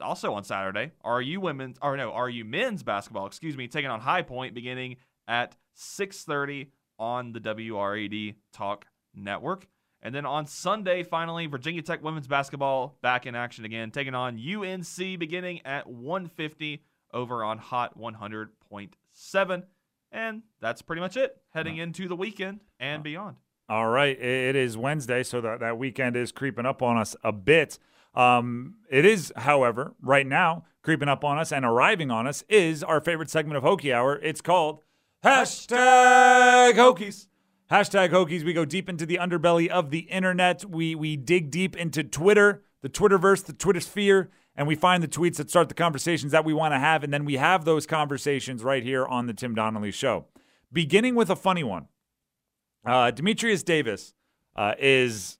also 0.01 0.33
on 0.33 0.43
Saturday, 0.43 0.91
RU 1.05 1.39
women's 1.39 1.77
or 1.81 1.97
no, 1.97 2.15
RU 2.15 2.43
men's 2.45 2.83
basketball, 2.83 3.25
excuse 3.25 3.57
me, 3.57 3.67
taking 3.67 3.89
on 3.89 3.99
High 3.99 4.21
Point 4.21 4.53
beginning 4.53 4.97
at 5.27 5.55
6:30 5.75 6.71
on 6.97 7.31
the 7.31 7.39
WRAD 7.39 8.35
Talk 8.51 8.85
Network. 9.13 9.67
And 10.01 10.15
then 10.15 10.25
on 10.25 10.45
Sunday, 10.45 11.03
finally, 11.03 11.45
Virginia 11.45 11.81
Tech 11.81 12.01
women's 12.01 12.27
basketball 12.27 12.97
back 13.01 13.25
in 13.25 13.35
action 13.35 13.65
again, 13.65 13.91
taking 13.91 14.15
on 14.15 14.39
UNC 14.39 15.19
beginning 15.19 15.61
at 15.65 15.87
150 15.87 16.83
over 17.13 17.43
on 17.43 17.57
Hot 17.57 17.97
100.7. 17.99 19.63
And 20.11 20.43
that's 20.61 20.81
pretty 20.81 21.01
much 21.01 21.17
it 21.17 21.37
heading 21.49 21.77
into 21.77 22.07
the 22.07 22.15
weekend 22.15 22.61
and 22.79 23.03
beyond. 23.03 23.37
All 23.67 23.89
right, 23.89 24.19
it 24.19 24.55
is 24.55 24.77
Wednesday, 24.77 25.21
so 25.21 25.41
that, 25.41 25.59
that 25.59 25.77
weekend 25.77 26.15
is 26.15 26.31
creeping 26.31 26.65
up 26.65 26.81
on 26.81 26.97
us 26.97 27.15
a 27.23 27.31
bit. 27.31 27.77
Um, 28.13 28.75
it 28.89 29.05
is, 29.05 29.31
however, 29.35 29.95
right 30.01 30.25
now 30.25 30.65
creeping 30.81 31.09
up 31.09 31.23
on 31.23 31.37
us 31.37 31.51
and 31.51 31.65
arriving 31.65 32.09
on 32.11 32.25
us 32.27 32.43
is 32.49 32.83
our 32.83 32.99
favorite 33.01 33.29
segment 33.29 33.57
of 33.57 33.63
Hokie 33.63 33.93
Hour. 33.93 34.19
It's 34.23 34.41
called 34.41 34.81
Hashtag 35.23 36.73
Hokies. 36.73 37.27
Hashtag 37.71 38.09
Hokies. 38.09 38.43
We 38.43 38.53
go 38.53 38.65
deep 38.65 38.89
into 38.89 39.05
the 39.05 39.17
underbelly 39.17 39.67
of 39.67 39.91
the 39.91 39.99
internet. 39.99 40.65
We 40.65 40.95
we 40.95 41.15
dig 41.15 41.51
deep 41.51 41.75
into 41.75 42.03
Twitter, 42.03 42.63
the 42.81 42.89
Twitterverse, 42.89 43.45
the 43.45 43.53
Twitter 43.53 43.79
sphere, 43.79 44.31
and 44.55 44.67
we 44.67 44.75
find 44.75 45.03
the 45.03 45.07
tweets 45.07 45.35
that 45.35 45.49
start 45.49 45.69
the 45.69 45.75
conversations 45.75 46.31
that 46.31 46.45
we 46.45 46.53
want 46.53 46.73
to 46.73 46.79
have, 46.79 47.03
and 47.03 47.13
then 47.13 47.25
we 47.25 47.35
have 47.35 47.65
those 47.65 47.85
conversations 47.85 48.63
right 48.63 48.83
here 48.83 49.05
on 49.05 49.27
the 49.27 49.33
Tim 49.33 49.53
Donnelly 49.53 49.91
Show. 49.91 50.25
Beginning 50.71 51.15
with 51.15 51.29
a 51.29 51.35
funny 51.35 51.63
one. 51.63 51.87
Uh, 52.85 53.11
Demetrius 53.11 53.61
Davis 53.63 54.13
uh, 54.55 54.73
is 54.79 55.38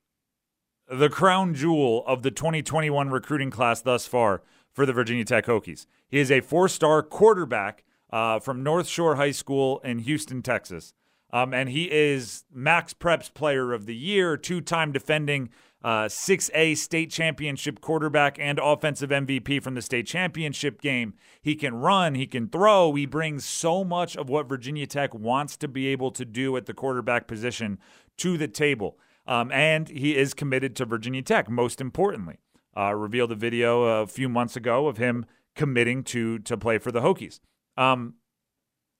the 0.89 1.09
crown 1.09 1.53
jewel 1.53 2.03
of 2.07 2.23
the 2.23 2.31
2021 2.31 3.09
recruiting 3.09 3.51
class 3.51 3.81
thus 3.81 4.07
far 4.07 4.41
for 4.71 4.85
the 4.85 4.93
Virginia 4.93 5.23
Tech 5.23 5.45
Hokies. 5.45 5.85
He 6.07 6.19
is 6.19 6.31
a 6.31 6.41
four 6.41 6.67
star 6.67 7.03
quarterback 7.03 7.83
uh, 8.11 8.39
from 8.39 8.63
North 8.63 8.87
Shore 8.87 9.15
High 9.15 9.31
School 9.31 9.79
in 9.83 9.99
Houston, 9.99 10.41
Texas. 10.41 10.93
Um, 11.31 11.53
and 11.53 11.69
he 11.69 11.91
is 11.91 12.43
MaxPreps 12.55 13.33
Player 13.35 13.71
of 13.71 13.85
the 13.85 13.95
Year, 13.95 14.35
two 14.35 14.61
time 14.61 14.91
defending 14.91 15.49
uh, 15.83 16.05
6A 16.05 16.75
state 16.75 17.11
championship 17.11 17.81
quarterback 17.81 18.37
and 18.39 18.57
offensive 18.57 19.11
MVP 19.11 19.61
from 19.61 19.75
the 19.75 19.83
state 19.83 20.07
championship 20.07 20.81
game. 20.81 21.13
He 21.39 21.55
can 21.55 21.75
run, 21.75 22.15
he 22.15 22.25
can 22.25 22.49
throw. 22.49 22.95
He 22.95 23.05
brings 23.05 23.45
so 23.45 23.83
much 23.83 24.17
of 24.17 24.27
what 24.27 24.49
Virginia 24.49 24.87
Tech 24.87 25.13
wants 25.13 25.55
to 25.57 25.67
be 25.67 25.87
able 25.87 26.09
to 26.11 26.25
do 26.25 26.57
at 26.57 26.65
the 26.65 26.73
quarterback 26.73 27.27
position 27.27 27.77
to 28.17 28.35
the 28.35 28.47
table. 28.47 28.97
Um, 29.29 29.51
and 29.51 29.87
he 29.87 30.17
is 30.17 30.33
committed 30.33 30.75
to 30.77 30.85
Virginia 30.85 31.21
Tech, 31.21 31.49
most 31.49 31.79
importantly. 31.79 32.39
Uh, 32.75 32.93
revealed 32.95 33.31
a 33.31 33.35
video 33.35 33.83
a 33.83 34.07
few 34.07 34.27
months 34.27 34.55
ago 34.55 34.87
of 34.87 34.97
him 34.97 35.25
committing 35.55 36.03
to 36.03 36.39
to 36.39 36.57
play 36.57 36.79
for 36.79 36.91
the 36.91 37.01
Hokies. 37.01 37.39
Um, 37.77 38.15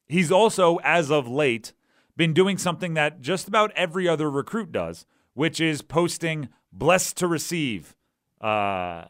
he's 0.08 0.32
also, 0.32 0.78
as 0.84 1.10
of 1.10 1.28
late, 1.28 1.74
been 2.16 2.34
doing 2.34 2.58
something 2.58 2.94
that 2.94 3.22
just 3.22 3.48
about 3.48 3.72
every 3.76 4.08
other 4.08 4.30
recruit 4.30 4.72
does, 4.72 5.06
which 5.34 5.60
is 5.60 5.82
posting 5.82 6.50
blessed 6.72 7.18
to 7.18 7.28
receive 7.28 7.96
uh, 8.40 9.06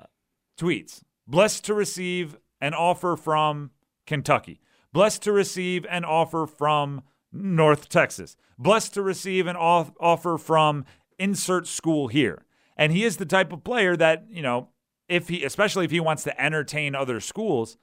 tweets. 0.57 1.01
Blessed 1.27 1.65
to 1.65 1.73
receive 1.73 2.37
an 2.61 2.73
offer 2.73 3.17
from 3.17 3.71
Kentucky. 4.07 4.61
Blessed 4.93 5.23
to 5.23 5.31
receive 5.31 5.85
an 5.89 6.05
offer 6.05 6.45
from 6.45 7.01
North 7.31 7.89
Texas. 7.89 8.35
Blessed 8.57 8.93
to 8.95 9.01
receive 9.01 9.47
an 9.47 9.55
off- 9.55 9.91
offer 9.99 10.37
from 10.37 10.85
insert 11.19 11.67
school 11.67 12.07
here. 12.07 12.45
And 12.75 12.91
he 12.91 13.03
is 13.03 13.17
the 13.17 13.25
type 13.25 13.51
of 13.51 13.63
player 13.63 13.95
that, 13.97 14.25
you 14.29 14.41
know, 14.41 14.69
if 15.07 15.27
he, 15.27 15.43
especially 15.43 15.85
if 15.85 15.91
he 15.91 15.99
wants 15.99 16.23
to 16.23 16.41
entertain 16.41 16.95
other 16.95 17.19
schools, 17.19 17.77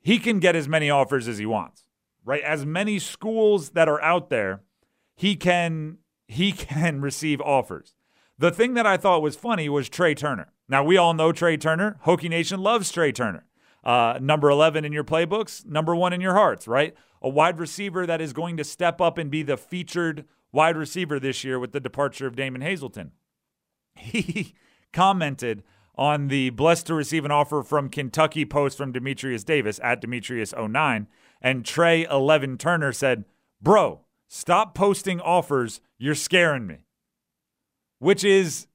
he 0.00 0.18
can 0.18 0.38
get 0.38 0.54
as 0.54 0.68
many 0.68 0.88
offers 0.88 1.26
as 1.26 1.38
he 1.38 1.46
wants, 1.46 1.84
right? 2.24 2.42
As 2.42 2.64
many 2.64 2.98
schools 2.98 3.70
that 3.70 3.88
are 3.88 4.00
out 4.02 4.30
there, 4.30 4.62
he 5.14 5.36
can 5.36 5.98
he 6.26 6.52
can 6.52 7.00
receive 7.00 7.40
offers. 7.40 7.94
The 8.38 8.50
thing 8.50 8.74
that 8.74 8.86
I 8.86 8.96
thought 8.96 9.20
was 9.20 9.36
funny 9.36 9.68
was 9.68 9.88
Trey 9.88 10.14
Turner. 10.14 10.52
Now 10.68 10.84
we 10.84 10.96
all 10.96 11.12
know 11.12 11.32
Trey 11.32 11.56
Turner. 11.56 11.98
Hokie 12.06 12.30
Nation 12.30 12.60
loves 12.60 12.90
Trey 12.90 13.12
Turner. 13.12 13.44
Uh, 13.82 14.18
number 14.20 14.50
11 14.50 14.84
in 14.84 14.92
your 14.92 15.04
playbooks, 15.04 15.64
number 15.66 15.96
one 15.96 16.12
in 16.12 16.20
your 16.20 16.34
hearts, 16.34 16.68
right? 16.68 16.94
A 17.22 17.28
wide 17.28 17.58
receiver 17.58 18.06
that 18.06 18.20
is 18.20 18.32
going 18.32 18.56
to 18.58 18.64
step 18.64 19.00
up 19.00 19.18
and 19.18 19.30
be 19.30 19.42
the 19.42 19.56
featured 19.56 20.26
wide 20.52 20.76
receiver 20.76 21.20
this 21.20 21.44
year 21.44 21.58
with 21.58 21.72
the 21.72 21.80
departure 21.80 22.26
of 22.26 22.36
Damon 22.36 22.60
Hazelton. 22.60 23.12
He 23.94 24.54
commented 24.92 25.62
on 25.96 26.28
the 26.28 26.50
blessed 26.50 26.86
to 26.86 26.94
receive 26.94 27.24
an 27.24 27.30
offer 27.30 27.62
from 27.62 27.88
Kentucky 27.88 28.44
post 28.44 28.78
from 28.78 28.92
Demetrius 28.92 29.44
Davis 29.44 29.78
at 29.82 30.00
Demetrius09. 30.00 31.06
And 31.42 31.64
Trey 31.64 32.04
11 32.04 32.58
Turner 32.58 32.92
said, 32.92 33.24
Bro, 33.60 34.00
stop 34.28 34.74
posting 34.74 35.20
offers. 35.20 35.80
You're 35.98 36.14
scaring 36.14 36.66
me. 36.66 36.86
Which 37.98 38.24
is 38.24 38.66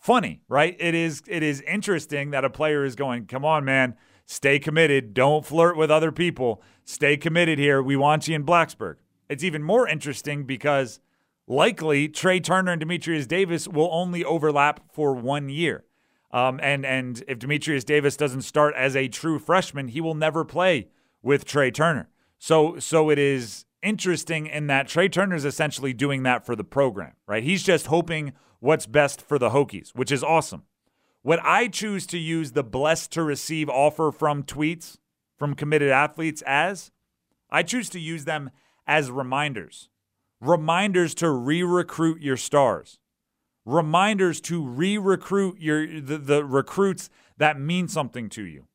funny, 0.00 0.40
right? 0.48 0.76
It 0.78 0.94
is 0.94 1.22
it 1.28 1.42
is 1.42 1.60
interesting 1.62 2.30
that 2.30 2.44
a 2.44 2.50
player 2.50 2.84
is 2.84 2.94
going, 2.96 3.26
"Come 3.26 3.44
on, 3.44 3.66
man, 3.66 3.94
stay 4.24 4.58
committed. 4.58 5.12
Don't 5.12 5.44
flirt 5.44 5.76
with 5.76 5.90
other 5.90 6.10
people. 6.10 6.62
Stay 6.84 7.18
committed 7.18 7.58
here. 7.58 7.82
We 7.82 7.96
want 7.96 8.26
you 8.26 8.34
in 8.34 8.44
Blacksburg." 8.44 8.96
It's 9.28 9.44
even 9.44 9.62
more 9.62 9.88
interesting 9.88 10.44
because 10.44 11.00
likely 11.46 12.08
Trey 12.08 12.40
Turner 12.40 12.72
and 12.72 12.80
Demetrius 12.80 13.26
Davis 13.26 13.68
will 13.68 13.88
only 13.92 14.24
overlap 14.24 14.80
for 14.92 15.14
one 15.14 15.48
year. 15.48 15.84
Um, 16.30 16.60
and 16.62 16.84
and 16.84 17.22
if 17.26 17.38
Demetrius 17.38 17.84
Davis 17.84 18.16
doesn't 18.16 18.42
start 18.42 18.74
as 18.76 18.94
a 18.94 19.08
true 19.08 19.38
freshman, 19.38 19.88
he 19.88 20.00
will 20.00 20.14
never 20.14 20.44
play 20.44 20.88
with 21.22 21.44
Trey 21.44 21.70
Turner. 21.70 22.08
So 22.38 22.78
so 22.78 23.10
it 23.10 23.18
is 23.18 23.64
interesting 23.82 24.46
in 24.46 24.66
that 24.66 24.88
Trey 24.88 25.08
Turner 25.08 25.36
is 25.36 25.44
essentially 25.44 25.92
doing 25.92 26.22
that 26.24 26.44
for 26.44 26.54
the 26.54 26.64
program, 26.64 27.12
right? 27.26 27.42
He's 27.42 27.62
just 27.62 27.86
hoping 27.86 28.32
what's 28.60 28.86
best 28.86 29.22
for 29.22 29.38
the 29.38 29.50
Hokies, 29.50 29.90
which 29.94 30.12
is 30.12 30.22
awesome. 30.22 30.64
What 31.22 31.40
I 31.44 31.68
choose 31.68 32.06
to 32.08 32.18
use 32.18 32.52
the 32.52 32.64
blessed 32.64 33.12
to 33.12 33.22
receive 33.22 33.68
offer 33.68 34.10
from 34.12 34.42
tweets 34.42 34.98
from 35.36 35.54
committed 35.54 35.90
athletes 35.90 36.42
as, 36.46 36.90
I 37.50 37.62
choose 37.62 37.88
to 37.90 38.00
use 38.00 38.24
them 38.24 38.50
as 38.88 39.10
reminders. 39.10 39.90
Reminders 40.40 41.14
to 41.16 41.30
re-recruit 41.30 42.22
your 42.22 42.38
stars. 42.38 42.98
Reminders 43.64 44.40
to 44.42 44.64
re-recruit 44.64 45.60
your 45.60 46.00
the, 46.00 46.16
the 46.16 46.44
recruits 46.44 47.10
that 47.36 47.60
mean 47.60 47.86
something 47.86 48.28
to 48.30 48.42
you. 48.42 48.66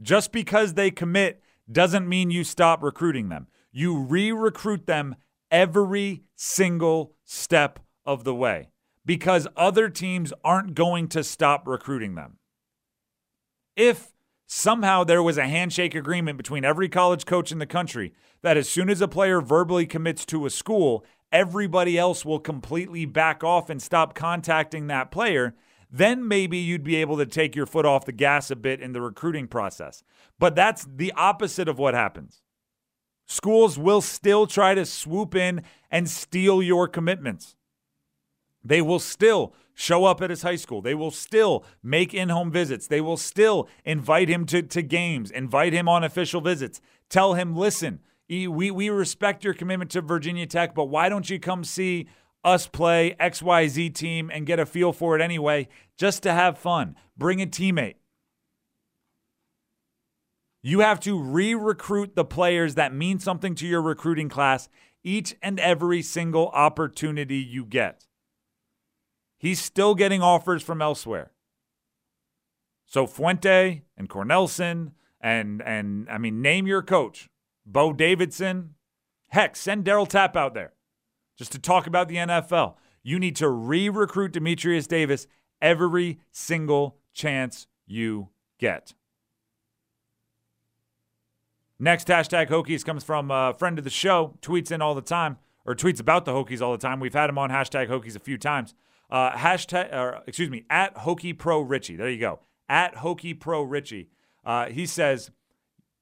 Just 0.00 0.32
because 0.32 0.74
they 0.74 0.90
commit 0.90 1.42
doesn't 1.70 2.08
mean 2.08 2.30
you 2.30 2.42
stop 2.42 2.82
recruiting 2.82 3.28
them. 3.28 3.48
You 3.70 3.98
re-recruit 3.98 4.86
them 4.86 5.14
every 5.50 6.22
single 6.34 7.12
step 7.24 7.80
of 8.06 8.24
the 8.24 8.34
way 8.34 8.70
because 9.04 9.46
other 9.56 9.88
teams 9.88 10.32
aren't 10.42 10.74
going 10.74 11.08
to 11.08 11.22
stop 11.22 11.66
recruiting 11.66 12.14
them. 12.14 12.38
If 13.76 14.12
somehow 14.46 15.04
there 15.04 15.22
was 15.22 15.38
a 15.38 15.46
handshake 15.46 15.94
agreement 15.94 16.36
between 16.36 16.64
every 16.64 16.88
college 16.88 17.26
coach 17.26 17.52
in 17.52 17.58
the 17.58 17.66
country 17.66 18.14
that 18.42 18.56
as 18.56 18.68
soon 18.68 18.88
as 18.88 19.00
a 19.00 19.08
player 19.08 19.40
verbally 19.40 19.86
commits 19.86 20.24
to 20.26 20.46
a 20.46 20.50
school, 20.50 21.04
everybody 21.32 21.98
else 21.98 22.24
will 22.24 22.38
completely 22.38 23.04
back 23.04 23.44
off 23.44 23.70
and 23.70 23.80
stop 23.80 24.14
contacting 24.14 24.86
that 24.86 25.10
player, 25.10 25.54
then 25.90 26.26
maybe 26.26 26.56
you'd 26.56 26.84
be 26.84 26.96
able 26.96 27.16
to 27.18 27.26
take 27.26 27.56
your 27.56 27.66
foot 27.66 27.84
off 27.84 28.04
the 28.04 28.12
gas 28.12 28.50
a 28.50 28.56
bit 28.56 28.80
in 28.80 28.92
the 28.92 29.00
recruiting 29.00 29.48
process. 29.48 30.02
But 30.38 30.54
that's 30.54 30.86
the 30.88 31.12
opposite 31.12 31.68
of 31.68 31.78
what 31.78 31.94
happens. 31.94 32.42
Schools 33.26 33.78
will 33.78 34.00
still 34.00 34.46
try 34.46 34.74
to 34.74 34.84
swoop 34.84 35.34
in 35.34 35.62
and 35.90 36.08
steal 36.08 36.62
your 36.62 36.88
commitments. 36.88 37.56
They 38.64 38.82
will 38.82 38.98
still 38.98 39.54
show 39.74 40.04
up 40.04 40.20
at 40.20 40.30
his 40.30 40.42
high 40.42 40.56
school. 40.56 40.82
They 40.82 40.94
will 40.94 41.10
still 41.10 41.64
make 41.82 42.12
in 42.12 42.28
home 42.28 42.50
visits. 42.50 42.86
They 42.86 43.00
will 43.00 43.16
still 43.16 43.68
invite 43.84 44.28
him 44.28 44.46
to, 44.46 44.62
to 44.62 44.82
games, 44.82 45.30
invite 45.30 45.72
him 45.72 45.88
on 45.88 46.04
official 46.04 46.40
visits, 46.40 46.80
tell 47.08 47.34
him, 47.34 47.56
listen, 47.56 48.00
we, 48.30 48.70
we 48.70 48.88
respect 48.90 49.42
your 49.42 49.54
commitment 49.54 49.90
to 49.90 50.00
Virginia 50.00 50.46
Tech, 50.46 50.74
but 50.74 50.84
why 50.84 51.08
don't 51.08 51.28
you 51.28 51.40
come 51.40 51.64
see 51.64 52.08
us 52.44 52.68
play 52.68 53.16
XYZ 53.20 53.92
team 53.94 54.30
and 54.32 54.46
get 54.46 54.60
a 54.60 54.66
feel 54.66 54.92
for 54.92 55.16
it 55.16 55.22
anyway, 55.22 55.68
just 55.96 56.22
to 56.22 56.32
have 56.32 56.56
fun? 56.56 56.94
Bring 57.16 57.42
a 57.42 57.46
teammate. 57.46 57.96
You 60.62 60.80
have 60.80 61.00
to 61.00 61.18
re 61.18 61.54
recruit 61.54 62.14
the 62.14 62.24
players 62.24 62.76
that 62.76 62.94
mean 62.94 63.18
something 63.18 63.54
to 63.56 63.66
your 63.66 63.82
recruiting 63.82 64.28
class 64.28 64.68
each 65.02 65.34
and 65.42 65.58
every 65.58 66.02
single 66.02 66.48
opportunity 66.48 67.38
you 67.38 67.64
get. 67.64 68.06
He's 69.38 69.60
still 69.60 69.94
getting 69.94 70.22
offers 70.22 70.62
from 70.62 70.82
elsewhere. 70.82 71.32
So 72.86 73.06
Fuente 73.06 73.82
and 73.96 74.08
Cornelsen 74.08 74.92
and 75.20 75.62
and 75.62 76.08
I 76.10 76.18
mean 76.18 76.42
name 76.42 76.66
your 76.66 76.82
coach. 76.82 77.30
Bo 77.66 77.92
Davidson. 77.92 78.74
Heck, 79.28 79.56
send 79.56 79.84
Darryl 79.84 80.08
Tapp 80.08 80.36
out 80.36 80.54
there 80.54 80.72
just 81.36 81.52
to 81.52 81.58
talk 81.58 81.86
about 81.86 82.08
the 82.08 82.16
NFL. 82.16 82.74
You 83.02 83.18
need 83.18 83.36
to 83.36 83.48
re-recruit 83.48 84.32
Demetrius 84.32 84.86
Davis 84.86 85.26
every 85.62 86.20
single 86.32 86.98
chance 87.12 87.66
you 87.86 88.28
get. 88.58 88.94
Next 91.78 92.08
hashtag 92.08 92.48
Hokies 92.48 92.84
comes 92.84 93.02
from 93.02 93.30
a 93.30 93.54
friend 93.54 93.78
of 93.78 93.84
the 93.84 93.90
show, 93.90 94.36
tweets 94.42 94.70
in 94.70 94.82
all 94.82 94.94
the 94.94 95.00
time, 95.00 95.38
or 95.64 95.74
tweets 95.74 95.98
about 95.98 96.26
the 96.26 96.32
Hokies 96.32 96.60
all 96.60 96.72
the 96.72 96.78
time. 96.78 97.00
We've 97.00 97.14
had 97.14 97.30
him 97.30 97.38
on 97.38 97.48
hashtag 97.48 97.88
Hokies 97.88 98.16
a 98.16 98.20
few 98.20 98.36
times. 98.36 98.74
Uh, 99.10 99.32
hashtag, 99.32 99.92
or 99.94 100.22
excuse 100.26 100.50
me, 100.50 100.64
at 100.68 100.94
Hokie 100.94 101.36
Pro 101.36 101.60
Richie. 101.60 101.96
There 101.96 102.10
you 102.10 102.20
go. 102.20 102.40
At 102.68 102.96
Hokie 102.96 103.38
Pro 103.38 103.62
Richie. 103.62 104.10
Uh, 104.44 104.66
he 104.66 104.84
says, 104.84 105.30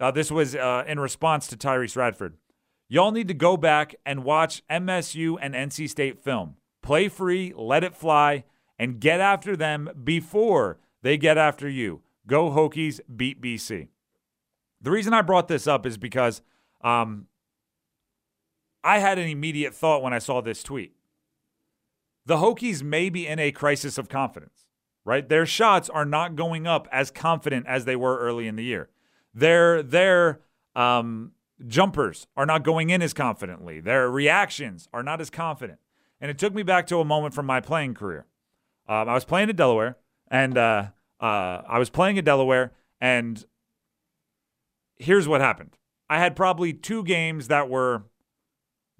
uh, 0.00 0.10
this 0.10 0.30
was 0.30 0.54
uh, 0.54 0.84
in 0.86 1.00
response 1.00 1.46
to 1.48 1.56
Tyrece 1.56 1.96
Radford. 1.96 2.36
Y'all 2.88 3.12
need 3.12 3.28
to 3.28 3.34
go 3.34 3.56
back 3.56 3.94
and 4.06 4.24
watch 4.24 4.62
MSU 4.70 5.36
and 5.40 5.54
NC 5.54 5.90
State 5.90 6.22
film. 6.22 6.56
Play 6.82 7.08
free, 7.08 7.52
let 7.56 7.84
it 7.84 7.94
fly, 7.94 8.44
and 8.78 9.00
get 9.00 9.20
after 9.20 9.56
them 9.56 9.90
before 10.04 10.78
they 11.02 11.18
get 11.18 11.36
after 11.36 11.68
you. 11.68 12.02
Go 12.26 12.50
Hokies, 12.50 13.00
beat 13.14 13.42
BC. 13.42 13.88
The 14.80 14.90
reason 14.90 15.12
I 15.12 15.22
brought 15.22 15.48
this 15.48 15.66
up 15.66 15.84
is 15.84 15.98
because 15.98 16.40
um, 16.82 17.26
I 18.84 18.98
had 18.98 19.18
an 19.18 19.28
immediate 19.28 19.74
thought 19.74 20.02
when 20.02 20.14
I 20.14 20.18
saw 20.18 20.40
this 20.40 20.62
tweet. 20.62 20.92
The 22.24 22.36
Hokies 22.36 22.82
may 22.82 23.10
be 23.10 23.26
in 23.26 23.38
a 23.38 23.50
crisis 23.52 23.98
of 23.98 24.08
confidence, 24.08 24.66
right? 25.04 25.28
Their 25.28 25.46
shots 25.46 25.90
are 25.90 26.04
not 26.04 26.36
going 26.36 26.66
up 26.66 26.86
as 26.92 27.10
confident 27.10 27.66
as 27.66 27.86
they 27.86 27.96
were 27.96 28.18
early 28.18 28.46
in 28.46 28.56
the 28.56 28.64
year. 28.64 28.90
Their 29.34 29.82
their 29.82 30.40
um, 30.74 31.32
jumpers 31.66 32.26
are 32.36 32.46
not 32.46 32.64
going 32.64 32.90
in 32.90 33.02
as 33.02 33.12
confidently. 33.12 33.80
Their 33.80 34.10
reactions 34.10 34.88
are 34.92 35.02
not 35.02 35.20
as 35.20 35.30
confident. 35.30 35.78
And 36.20 36.30
it 36.30 36.38
took 36.38 36.54
me 36.54 36.62
back 36.62 36.86
to 36.88 36.98
a 36.98 37.04
moment 37.04 37.34
from 37.34 37.46
my 37.46 37.60
playing 37.60 37.94
career. 37.94 38.26
Um, 38.88 39.08
I 39.08 39.14
was 39.14 39.24
playing 39.24 39.50
at 39.50 39.56
Delaware, 39.56 39.96
and 40.28 40.56
uh, 40.56 40.86
uh, 41.20 41.62
I 41.68 41.78
was 41.78 41.90
playing 41.90 42.18
at 42.18 42.24
Delaware, 42.24 42.72
and 43.00 43.44
here's 44.96 45.28
what 45.28 45.40
happened. 45.40 45.76
I 46.10 46.18
had 46.18 46.34
probably 46.34 46.72
two 46.72 47.04
games 47.04 47.48
that 47.48 47.68
were 47.68 48.04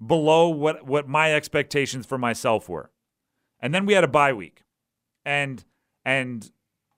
below 0.05 0.47
what, 0.49 0.85
what 0.85 1.07
my 1.07 1.33
expectations 1.33 2.05
for 2.05 2.17
myself 2.17 2.69
were. 2.69 2.91
And 3.59 3.73
then 3.73 3.85
we 3.85 3.93
had 3.93 4.03
a 4.03 4.07
bye 4.07 4.33
week. 4.33 4.63
And 5.25 5.63
and 6.05 6.49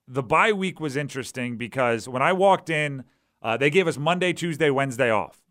the 0.06 0.22
bye 0.22 0.52
week 0.52 0.78
was 0.78 0.96
interesting 0.96 1.56
because 1.56 2.08
when 2.08 2.22
I 2.22 2.32
walked 2.32 2.70
in, 2.70 3.04
uh, 3.42 3.56
they 3.56 3.70
gave 3.70 3.86
us 3.86 3.98
Monday, 3.98 4.32
Tuesday, 4.32 4.70
Wednesday 4.70 5.10
off 5.10 5.42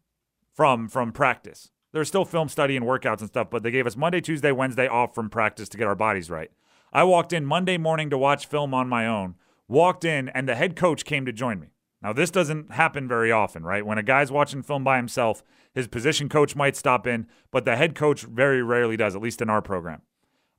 from 0.54 0.88
from 0.88 1.12
practice. 1.12 1.72
There's 1.92 2.08
still 2.08 2.26
film 2.26 2.48
study 2.48 2.78
and 2.78 2.86
workouts 2.86 3.20
and 3.20 3.28
stuff, 3.28 3.50
but 3.50 3.64
they 3.64 3.72
gave 3.72 3.86
us 3.86 3.98
Monday, 3.98 4.22
Tuesday, 4.22 4.52
Wednesday 4.52 4.88
off 4.88 5.14
from 5.14 5.30
practice 5.30 5.68
to 5.70 5.78
get 5.78 5.88
our 5.88 5.96
bodies 5.96 6.30
right. 6.30 6.52
I 6.94 7.04
walked 7.04 7.34
in 7.34 7.46
Monday 7.46 7.78
morning 7.78 8.10
to 8.10 8.18
watch 8.18 8.46
film 8.46 8.74
on 8.74 8.88
my 8.88 9.08
own. 9.08 9.36
Walked 9.68 10.04
in, 10.06 10.30
and 10.30 10.48
the 10.48 10.56
head 10.56 10.76
coach 10.76 11.06
came 11.06 11.26
to 11.26 11.32
join 11.32 11.60
me. 11.60 11.68
Now, 12.02 12.14
this 12.14 12.32
doesn't 12.32 12.72
happen 12.72 13.08
very 13.08 13.32
often, 13.32 13.64
right? 13.64 13.86
When 13.86 13.98
a 13.98 14.04
guy's 14.04 14.32
watching 14.32 14.64
film 14.64 14.84
by 14.84 14.98
himself, 14.98 15.44
his 15.74 15.88
position 15.88 16.30
coach 16.30 16.56
might 16.56 16.76
stop 16.76 17.06
in, 17.06 17.28
but 17.52 17.64
the 17.64 17.76
head 17.76 17.96
coach 17.96 18.24
very 18.24 18.64
rarely 18.64 18.98
does, 18.98 19.16
at 19.16 19.22
least 19.22 19.42
in 19.42 19.50
our 19.50 19.62
program. 19.62 20.02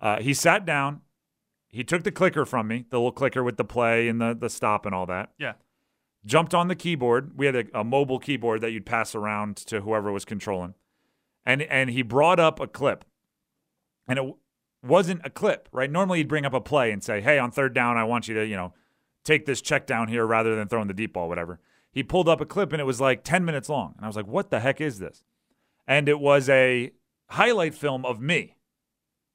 Uh, 0.00 0.20
he 0.20 0.32
sat 0.32 0.64
down. 0.64 1.00
He 1.68 1.84
took 1.84 2.04
the 2.04 2.12
clicker 2.12 2.44
from 2.44 2.68
me, 2.68 2.84
the 2.90 2.98
little 2.98 3.12
clicker 3.12 3.42
with 3.42 3.56
the 3.56 3.64
play 3.64 4.08
and 4.08 4.20
the, 4.20 4.36
the 4.38 4.50
stop 4.50 4.86
and 4.86 4.94
all 4.94 5.06
that. 5.06 5.30
Yeah. 5.38 5.54
Jumped 6.24 6.54
on 6.54 6.68
the 6.68 6.76
keyboard. 6.76 7.32
We 7.36 7.46
had 7.46 7.56
a, 7.56 7.64
a 7.80 7.84
mobile 7.84 8.18
keyboard 8.18 8.60
that 8.60 8.70
you'd 8.70 8.86
pass 8.86 9.14
around 9.14 9.56
to 9.56 9.80
whoever 9.80 10.12
was 10.12 10.24
controlling. 10.24 10.74
And, 11.44 11.62
and 11.62 11.90
he 11.90 12.02
brought 12.02 12.38
up 12.38 12.60
a 12.60 12.66
clip. 12.66 13.04
And 14.06 14.18
it 14.18 14.34
wasn't 14.82 15.20
a 15.24 15.30
clip, 15.30 15.68
right? 15.72 15.90
Normally 15.90 16.18
he'd 16.18 16.28
bring 16.28 16.44
up 16.44 16.54
a 16.54 16.60
play 16.60 16.92
and 16.92 17.02
say, 17.02 17.20
hey, 17.20 17.38
on 17.38 17.50
third 17.50 17.74
down, 17.74 17.96
I 17.96 18.04
want 18.04 18.28
you 18.28 18.34
to, 18.34 18.46
you 18.46 18.56
know, 18.56 18.72
take 19.24 19.46
this 19.46 19.60
check 19.60 19.86
down 19.86 20.08
here 20.08 20.26
rather 20.26 20.54
than 20.56 20.68
throwing 20.68 20.88
the 20.88 20.94
deep 20.94 21.12
ball, 21.14 21.28
whatever. 21.28 21.60
He 21.92 22.02
pulled 22.02 22.28
up 22.28 22.40
a 22.40 22.46
clip 22.46 22.72
and 22.72 22.80
it 22.80 22.86
was 22.86 23.00
like 23.00 23.22
10 23.24 23.44
minutes 23.44 23.68
long. 23.68 23.94
And 23.96 24.04
I 24.04 24.08
was 24.08 24.16
like, 24.16 24.26
what 24.26 24.50
the 24.50 24.60
heck 24.60 24.80
is 24.80 24.98
this? 24.98 25.24
And 25.86 26.08
it 26.08 26.20
was 26.20 26.48
a 26.48 26.92
highlight 27.30 27.74
film 27.74 28.04
of 28.04 28.20
me. 28.20 28.56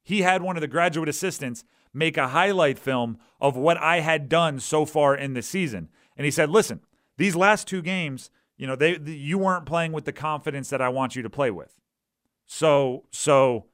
He 0.04 0.22
had 0.22 0.42
one 0.42 0.56
of 0.58 0.62
the 0.62 0.68
graduate 0.68 1.10
assistants 1.10 1.64
make 1.94 2.18
a 2.18 2.30
highlight 2.30 2.80
film 2.80 3.18
of 3.42 3.56
what 3.58 3.78
I 3.78 4.00
had 4.00 4.30
done 4.30 4.60
so 4.60 4.86
far 4.86 5.16
in 5.16 5.34
the 5.34 5.42
season. 5.42 5.90
And 6.18 6.26
he 6.26 6.32
said, 6.32 6.50
listen, 6.50 6.82
these 7.18 7.36
last 7.36 7.68
two 7.68 7.82
games, 7.82 8.30
you 8.58 8.68
know, 8.68 8.76
they, 8.76 8.98
you 9.00 9.38
weren't 9.38 9.66
playing 9.66 9.94
with 9.94 10.06
the 10.06 10.12
confidence 10.12 10.70
that 10.70 10.82
I 10.82 10.90
want 10.90 11.16
you 11.16 11.22
to 11.22 11.30
play 11.30 11.52
with. 11.52 11.80
So, 12.46 13.06
so 13.12 13.66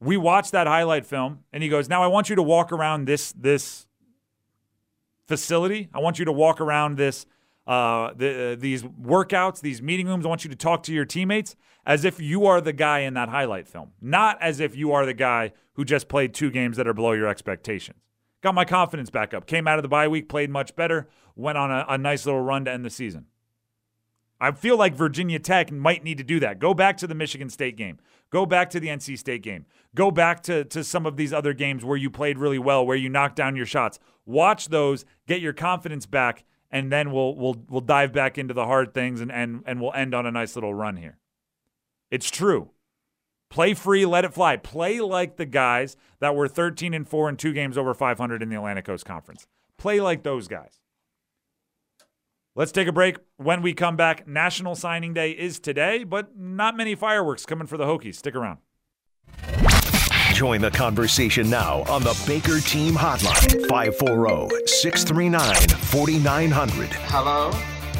we 0.00 0.16
watched 0.16 0.52
that 0.52 0.66
highlight 0.66 1.06
film 1.06 1.40
and 1.52 1.62
he 1.62 1.68
goes, 1.68 1.88
now 1.88 2.02
I 2.02 2.06
want 2.06 2.28
you 2.28 2.36
to 2.36 2.42
walk 2.42 2.70
around 2.70 3.06
this, 3.06 3.32
this 3.32 3.86
facility. 5.26 5.88
I 5.92 5.98
want 5.98 6.18
you 6.18 6.24
to 6.26 6.32
walk 6.32 6.60
around 6.60 6.96
this 6.96 7.26
uh, 7.68 8.14
the, 8.16 8.52
uh, 8.52 8.56
these 8.58 8.82
workouts, 8.82 9.60
these 9.60 9.82
meeting 9.82 10.06
rooms. 10.06 10.24
I 10.24 10.28
want 10.30 10.42
you 10.42 10.48
to 10.48 10.56
talk 10.56 10.82
to 10.84 10.92
your 10.94 11.04
teammates 11.04 11.54
as 11.84 12.06
if 12.06 12.18
you 12.18 12.46
are 12.46 12.62
the 12.62 12.72
guy 12.72 13.00
in 13.00 13.12
that 13.12 13.28
highlight 13.28 13.68
film, 13.68 13.92
not 14.00 14.40
as 14.40 14.58
if 14.58 14.74
you 14.74 14.92
are 14.92 15.04
the 15.04 15.12
guy 15.12 15.52
who 15.74 15.84
just 15.84 16.08
played 16.08 16.32
two 16.32 16.50
games 16.50 16.78
that 16.78 16.88
are 16.88 16.94
below 16.94 17.12
your 17.12 17.28
expectations. 17.28 18.07
Got 18.40 18.54
my 18.54 18.64
confidence 18.64 19.10
back 19.10 19.34
up. 19.34 19.46
Came 19.46 19.66
out 19.66 19.78
of 19.78 19.82
the 19.82 19.88
bye 19.88 20.08
week, 20.08 20.28
played 20.28 20.50
much 20.50 20.76
better, 20.76 21.08
went 21.34 21.58
on 21.58 21.70
a, 21.70 21.84
a 21.88 21.98
nice 21.98 22.24
little 22.24 22.40
run 22.40 22.64
to 22.66 22.70
end 22.70 22.84
the 22.84 22.90
season. 22.90 23.26
I 24.40 24.52
feel 24.52 24.76
like 24.76 24.94
Virginia 24.94 25.40
Tech 25.40 25.72
might 25.72 26.04
need 26.04 26.18
to 26.18 26.24
do 26.24 26.38
that. 26.40 26.60
Go 26.60 26.72
back 26.72 26.96
to 26.98 27.08
the 27.08 27.14
Michigan 27.14 27.50
State 27.50 27.76
game. 27.76 27.98
Go 28.30 28.46
back 28.46 28.70
to 28.70 28.80
the 28.80 28.88
NC 28.88 29.18
State 29.18 29.42
game. 29.42 29.66
Go 29.94 30.10
back 30.10 30.42
to, 30.44 30.64
to 30.66 30.84
some 30.84 31.06
of 31.06 31.16
these 31.16 31.32
other 31.32 31.52
games 31.54 31.84
where 31.84 31.96
you 31.96 32.10
played 32.10 32.38
really 32.38 32.58
well, 32.58 32.86
where 32.86 32.96
you 32.96 33.08
knocked 33.08 33.36
down 33.36 33.56
your 33.56 33.66
shots. 33.66 33.98
Watch 34.26 34.68
those, 34.68 35.04
get 35.26 35.40
your 35.40 35.54
confidence 35.54 36.06
back, 36.06 36.44
and 36.70 36.92
then 36.92 37.10
we'll 37.10 37.34
we'll 37.34 37.56
we'll 37.68 37.80
dive 37.80 38.12
back 38.12 38.36
into 38.36 38.52
the 38.52 38.66
hard 38.66 38.92
things 38.92 39.22
and 39.22 39.32
and, 39.32 39.62
and 39.66 39.80
we'll 39.80 39.94
end 39.94 40.14
on 40.14 40.26
a 40.26 40.30
nice 40.30 40.54
little 40.54 40.74
run 40.74 40.96
here. 40.96 41.18
It's 42.10 42.30
true. 42.30 42.70
Play 43.50 43.74
free, 43.74 44.04
let 44.04 44.24
it 44.24 44.34
fly. 44.34 44.56
Play 44.56 45.00
like 45.00 45.36
the 45.36 45.46
guys 45.46 45.96
that 46.20 46.34
were 46.34 46.48
13 46.48 46.92
and 46.94 47.08
4 47.08 47.28
and 47.28 47.38
two 47.38 47.52
games 47.52 47.78
over 47.78 47.94
500 47.94 48.42
in 48.42 48.48
the 48.50 48.56
Atlantic 48.56 48.84
Coast 48.84 49.04
Conference. 49.04 49.46
Play 49.78 50.00
like 50.00 50.22
those 50.22 50.48
guys. 50.48 50.80
Let's 52.54 52.72
take 52.72 52.88
a 52.88 52.92
break. 52.92 53.16
When 53.36 53.62
we 53.62 53.72
come 53.72 53.96
back, 53.96 54.26
National 54.26 54.74
Signing 54.74 55.14
Day 55.14 55.30
is 55.30 55.60
today, 55.60 56.02
but 56.02 56.36
not 56.36 56.76
many 56.76 56.96
fireworks 56.96 57.46
coming 57.46 57.68
for 57.68 57.76
the 57.76 57.84
Hokies. 57.84 58.16
Stick 58.16 58.34
around. 58.34 58.58
Join 60.32 60.60
the 60.60 60.70
conversation 60.70 61.48
now 61.48 61.84
on 61.88 62.02
the 62.02 62.20
Baker 62.26 62.60
Team 62.60 62.94
Hotline 62.94 63.68
540 63.68 64.66
639 64.66 65.68
4900. 65.68 66.88
Hello? 66.92 67.50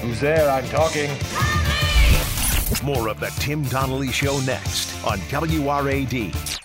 Who's 0.00 0.20
there? 0.20 0.50
I'm 0.50 0.64
talking. 0.68 1.10
More 2.84 3.08
of 3.08 3.18
the 3.18 3.32
Tim 3.40 3.62
Donnelly 3.64 4.12
Show 4.12 4.40
next 4.40 4.97
on 5.08 5.18
WRAD. 5.20 6.60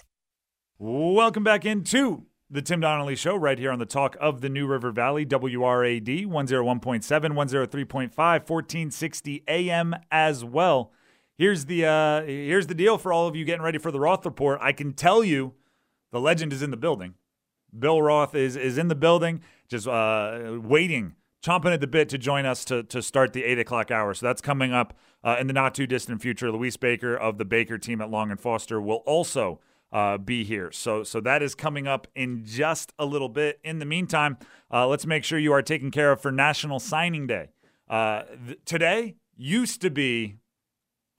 Welcome 0.77 1.45
back 1.45 1.63
into 1.63 2.25
the 2.49 2.61
Tim 2.61 2.81
Donnelly 2.81 3.15
Show 3.15 3.37
right 3.37 3.57
here 3.57 3.71
on 3.71 3.79
the 3.79 3.85
talk 3.85 4.17
of 4.19 4.41
the 4.41 4.49
New 4.49 4.67
River 4.67 4.91
Valley, 4.91 5.25
WRAD 5.25 6.25
101.7, 6.25 6.27
103.5, 6.27 8.17
1460 8.17 9.43
AM 9.47 9.95
as 10.11 10.43
well. 10.43 10.91
Here's 11.37 11.65
the 11.65 11.85
uh, 11.85 12.23
here's 12.23 12.67
the 12.67 12.75
deal 12.75 12.97
for 12.97 13.13
all 13.13 13.29
of 13.29 13.35
you 13.37 13.45
getting 13.45 13.63
ready 13.63 13.77
for 13.77 13.91
the 13.91 13.99
Roth 14.01 14.25
report. 14.25 14.59
I 14.61 14.73
can 14.73 14.91
tell 14.91 15.23
you, 15.23 15.53
the 16.11 16.19
legend 16.19 16.51
is 16.51 16.61
in 16.61 16.69
the 16.69 16.77
building. 16.77 17.13
Bill 17.77 18.01
Roth 18.01 18.35
is 18.35 18.57
is 18.57 18.77
in 18.77 18.89
the 18.89 18.95
building, 18.95 19.41
just 19.69 19.87
uh, 19.87 20.59
waiting, 20.61 21.15
chomping 21.43 21.73
at 21.73 21.81
the 21.81 21.87
bit 21.87 22.09
to 22.09 22.17
join 22.17 22.45
us 22.45 22.65
to 22.65 22.83
to 22.83 23.01
start 23.01 23.33
the 23.33 23.43
eight 23.43 23.59
o'clock 23.59 23.91
hour. 23.91 24.13
So 24.13 24.25
that's 24.25 24.41
coming 24.41 24.73
up 24.73 24.97
uh, 25.23 25.37
in 25.39 25.47
the 25.47 25.53
not 25.53 25.75
too 25.75 25.85
distant 25.85 26.21
future. 26.21 26.51
Louise 26.51 26.77
Baker 26.77 27.15
of 27.15 27.37
the 27.37 27.45
Baker 27.45 27.77
team 27.77 28.01
at 28.01 28.09
Long 28.09 28.31
and 28.31 28.39
Foster 28.39 28.81
will 28.81 29.03
also 29.05 29.59
uh, 29.93 30.17
be 30.17 30.43
here. 30.43 30.71
So, 30.71 31.03
so 31.03 31.21
that 31.21 31.43
is 31.43 31.53
coming 31.53 31.87
up 31.87 32.07
in 32.15 32.43
just 32.45 32.91
a 32.97 33.05
little 33.05 33.29
bit. 33.29 33.59
In 33.63 33.77
the 33.77 33.85
meantime, 33.85 34.37
uh, 34.71 34.87
let's 34.87 35.05
make 35.05 35.23
sure 35.23 35.37
you 35.37 35.53
are 35.53 35.61
taken 35.61 35.91
care 35.91 36.11
of 36.11 36.19
for 36.19 36.31
National 36.31 36.79
Signing 36.79 37.27
Day. 37.27 37.49
Uh, 37.87 38.23
th- 38.47 38.57
today 38.65 39.15
used 39.37 39.81
to 39.81 39.91
be 39.91 40.37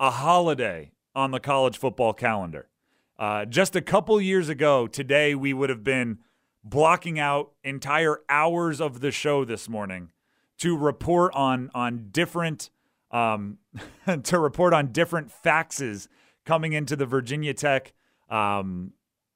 a 0.01 0.11
holiday 0.11 0.91
on 1.15 1.31
the 1.31 1.39
college 1.39 1.79
football 1.79 2.13
calendar. 2.13 2.69
Uh, 3.17 3.45
just 3.45 3.77
a 3.77 3.81
couple 3.81 4.21
years 4.21 4.49
ago, 4.49 4.89
today 4.89 5.37
we 5.37 5.53
would 5.53 5.71
have 5.71 5.85
been 5.85 6.19
blocking 6.65 7.19
out 7.19 7.53
entire 7.63 8.21
hours 8.29 8.81
of 8.81 9.01
the 9.01 9.11
show 9.11 9.45
this 9.45 9.69
morning 9.69 10.11
to 10.59 10.77
report 10.77 11.33
on 11.35 11.71
on 11.75 12.09
different 12.11 12.71
um, 13.11 13.59
to 14.23 14.39
report 14.39 14.73
on 14.73 14.91
different 14.93 15.31
faxes 15.31 16.09
coming 16.45 16.73
into 16.73 16.97
the 16.97 17.07
Virginia 17.07 17.55
Tech 17.55 17.93
um, 18.31 18.93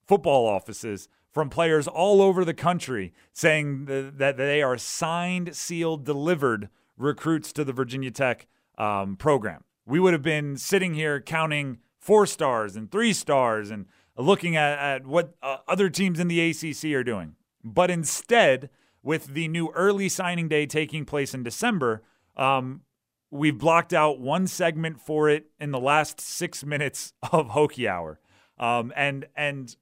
football 0.06 0.46
offices 0.46 1.08
from 1.30 1.50
players 1.50 1.86
all 1.86 2.22
over 2.22 2.44
the 2.44 2.54
country 2.54 3.12
saying 3.32 3.86
th- 3.86 4.14
that 4.16 4.36
they 4.36 4.62
are 4.62 4.78
signed, 4.78 5.54
sealed, 5.54 6.04
delivered 6.04 6.68
recruits 6.96 7.52
to 7.52 7.64
the 7.64 7.72
Virginia 7.72 8.10
Tech 8.10 8.46
um, 8.76 9.16
program. 9.16 9.64
We 9.86 10.00
would 10.00 10.12
have 10.12 10.22
been 10.22 10.56
sitting 10.56 10.94
here 10.94 11.20
counting 11.20 11.78
four 11.98 12.26
stars 12.26 12.76
and 12.76 12.90
three 12.90 13.12
stars 13.12 13.70
and 13.70 13.86
looking 14.18 14.56
at, 14.56 14.78
at 14.78 15.06
what 15.06 15.34
uh, 15.42 15.58
other 15.66 15.88
teams 15.88 16.20
in 16.20 16.28
the 16.28 16.50
ACC 16.50 16.92
are 16.94 17.04
doing. 17.04 17.36
But 17.64 17.90
instead, 17.90 18.70
with 19.02 19.28
the 19.28 19.48
new 19.48 19.70
early 19.74 20.08
signing 20.08 20.48
day 20.48 20.66
taking 20.66 21.04
place 21.04 21.34
in 21.34 21.42
December, 21.42 22.02
um, 22.36 22.82
we've 23.30 23.58
blocked 23.58 23.92
out 23.92 24.20
one 24.20 24.46
segment 24.46 25.00
for 25.00 25.28
it 25.28 25.46
in 25.60 25.70
the 25.70 25.80
last 25.80 26.20
six 26.20 26.64
minutes 26.64 27.12
of 27.32 27.48
Hokie 27.48 27.88
Hour. 27.88 28.20
Um, 28.58 28.92
and 28.96 29.26
and 29.36 29.74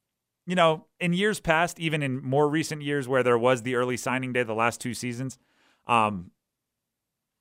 you 0.46 0.55
know, 0.55 0.87
in 1.01 1.12
years 1.12 1.40
past, 1.40 1.81
even 1.81 2.03
in 2.03 2.22
more 2.22 2.49
recent 2.49 2.83
years 2.83 3.09
where 3.09 3.22
there 3.22 3.38
was 3.38 3.62
the 3.62 3.75
early 3.75 3.96
signing 3.96 4.33
day 4.33 4.44
the 4.44 4.55
last 4.55 4.81
two 4.81 4.94
seasons, 4.94 5.38
um, 5.88 6.31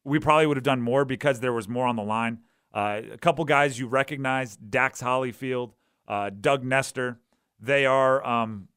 we 0.03 0.17
probably 0.19 0.47
would 0.47 0.57
have 0.57 0.63
done 0.63 0.81
more 0.81 1.05
because 1.05 1.39
there 1.39 1.53
was 1.53 1.67
more 1.67 1.85
on 1.85 1.95
the 1.95 2.03
line. 2.03 2.39
Uh, 2.73 3.01
a 3.13 3.17
couple 3.17 3.45
guys 3.45 3.79
you 3.79 3.87
recognize, 3.87 4.55
Dax 4.57 5.01
Hollifield, 5.01 5.71
uh, 6.07 6.29
Doug 6.29 6.63
Nester, 6.63 7.19
they 7.59 7.85
are 7.85 8.25
um, 8.25 8.67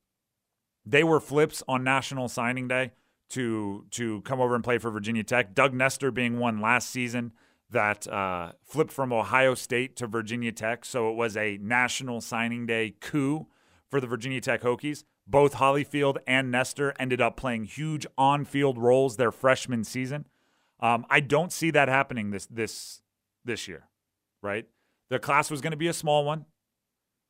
they 0.85 1.05
were 1.05 1.21
flips 1.21 1.63
on 1.69 1.85
National 1.85 2.29
Signing 2.29 2.69
Day 2.69 2.93
to 3.31 3.85
to 3.91 4.23
come 4.23 4.41
over 4.41 4.55
and 4.55 4.65
play 4.65 4.79
for 4.79 4.91
Virginia 4.91 5.23
Tech. 5.23 5.55
Doug 5.55 5.75
Nester 5.75 6.11
being 6.11 6.39
one 6.39 6.61
last 6.61 6.91
season 6.91 7.33
that 7.71 8.07
uh, 8.09 8.53
flipped 8.65 8.93
from 8.93 9.13
Ohio 9.13 9.55
State 9.55 9.97
to 9.97 10.07
Virginia 10.07 10.53
Tech, 10.53 10.85
so 10.85 11.11
it 11.11 11.17
was 11.17 11.37
a 11.37 11.59
National 11.59 12.21
Signing 12.21 12.67
Day 12.67 12.95
coup 13.01 13.47
for 13.91 14.01
the 14.01 14.07
Virginia 14.07 14.41
Tech 14.41 14.63
Hokies. 14.63 15.05
Both 15.27 15.57
Hollifield 15.57 16.17
and 16.27 16.51
Nester 16.51 16.95
ended 16.99 17.21
up 17.21 17.37
playing 17.37 17.65
huge 17.65 18.07
on-field 18.17 18.79
roles 18.79 19.19
their 19.19 19.31
freshman 19.31 19.85
season. 19.85 20.25
Um, 20.81 21.05
I 21.11 21.21
don't 21.21 21.53
see 21.53 21.71
that 21.73 21.89
happening 21.89 22.31
this 22.31 22.47
this 22.47 23.03
this 23.45 23.69
year, 23.69 23.89
right? 24.43 24.67
The 25.11 25.19
class 25.19 25.51
was 25.51 25.61
going 25.61 25.73
to 25.73 25.77
be 25.77 25.89
a 25.89 25.93
small 25.93 26.25
one. 26.25 26.47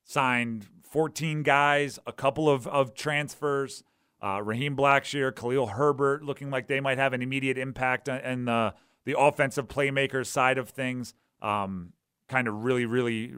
Signed 0.09 0.67
14 0.85 1.43
guys, 1.43 1.99
a 2.07 2.13
couple 2.15 2.49
of 2.49 2.67
of 2.67 2.95
transfers. 2.95 3.85
Uh, 4.23 4.41
Raheem 4.43 4.75
Blackshear, 4.75 5.37
Khalil 5.37 5.67
Herbert, 5.67 6.25
looking 6.25 6.49
like 6.49 6.67
they 6.67 6.81
might 6.81 6.97
have 6.97 7.13
an 7.13 7.21
immediate 7.21 7.59
impact 7.59 8.09
in 8.09 8.47
the 8.47 8.73
the 9.05 9.19
offensive 9.19 9.69
playmaker 9.69 10.25
side 10.25 10.57
of 10.57 10.71
things. 10.71 11.13
Um, 11.43 11.93
kind 12.27 12.49
of 12.49 12.65
really, 12.65 12.87
really 12.87 13.35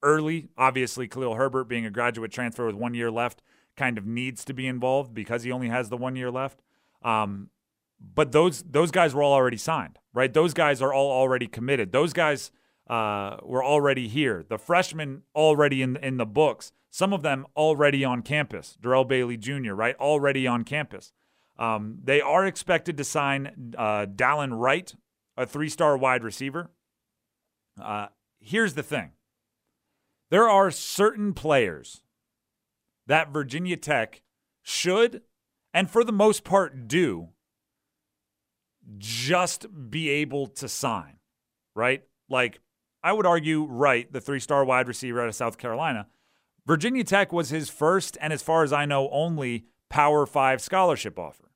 early. 0.00 0.48
Obviously, 0.56 1.08
Khalil 1.08 1.34
Herbert, 1.34 1.64
being 1.64 1.86
a 1.86 1.90
graduate 1.90 2.30
transfer 2.30 2.66
with 2.66 2.76
one 2.76 2.94
year 2.94 3.10
left, 3.10 3.42
kind 3.76 3.98
of 3.98 4.06
needs 4.06 4.44
to 4.44 4.54
be 4.54 4.68
involved 4.68 5.12
because 5.12 5.42
he 5.42 5.50
only 5.50 5.70
has 5.70 5.88
the 5.88 5.96
one 5.96 6.14
year 6.14 6.30
left. 6.30 6.62
Um, 7.02 7.50
but 8.00 8.30
those 8.30 8.62
those 8.62 8.92
guys 8.92 9.12
were 9.12 9.24
all 9.24 9.32
already 9.32 9.56
signed, 9.56 9.98
right? 10.14 10.32
Those 10.32 10.54
guys 10.54 10.80
are 10.80 10.94
all 10.94 11.10
already 11.10 11.48
committed. 11.48 11.90
Those 11.90 12.12
guys 12.12 12.52
uh, 12.88 13.36
were 13.42 13.64
already 13.64 14.08
here. 14.08 14.44
The 14.46 14.58
freshmen 14.58 15.22
already 15.34 15.82
in 15.82 15.96
in 15.96 16.16
the 16.16 16.26
books. 16.26 16.72
Some 16.90 17.12
of 17.12 17.22
them 17.22 17.46
already 17.56 18.04
on 18.04 18.22
campus. 18.22 18.76
Darrell 18.80 19.04
Bailey 19.04 19.36
Jr. 19.36 19.72
right, 19.72 19.96
already 19.96 20.46
on 20.46 20.64
campus. 20.64 21.12
Um, 21.58 21.98
they 22.02 22.20
are 22.20 22.46
expected 22.46 22.96
to 22.96 23.04
sign 23.04 23.74
uh, 23.78 24.06
Dallin 24.06 24.58
Wright, 24.58 24.94
a 25.36 25.46
three-star 25.46 25.96
wide 25.96 26.24
receiver. 26.24 26.70
Uh, 27.80 28.08
here's 28.40 28.74
the 28.74 28.82
thing: 28.82 29.12
there 30.30 30.48
are 30.48 30.70
certain 30.70 31.34
players 31.34 32.02
that 33.06 33.32
Virginia 33.32 33.76
Tech 33.76 34.22
should, 34.62 35.22
and 35.72 35.90
for 35.90 36.04
the 36.04 36.12
most 36.12 36.44
part, 36.44 36.88
do 36.88 37.28
just 38.98 39.66
be 39.90 40.08
able 40.08 40.46
to 40.46 40.68
sign, 40.68 41.18
right? 41.74 42.02
Like 42.28 42.60
I 43.02 43.12
would 43.12 43.26
argue, 43.26 43.64
right, 43.64 44.10
the 44.12 44.20
three 44.20 44.40
star 44.40 44.64
wide 44.64 44.88
receiver 44.88 45.20
out 45.20 45.28
of 45.28 45.34
South 45.34 45.58
Carolina. 45.58 46.06
Virginia 46.66 47.02
Tech 47.02 47.32
was 47.32 47.50
his 47.50 47.68
first, 47.68 48.16
and 48.20 48.32
as 48.32 48.42
far 48.42 48.62
as 48.62 48.72
I 48.72 48.84
know, 48.84 49.08
only 49.10 49.64
Power 49.88 50.26
Five 50.26 50.60
scholarship 50.60 51.18
offer. 51.18 51.50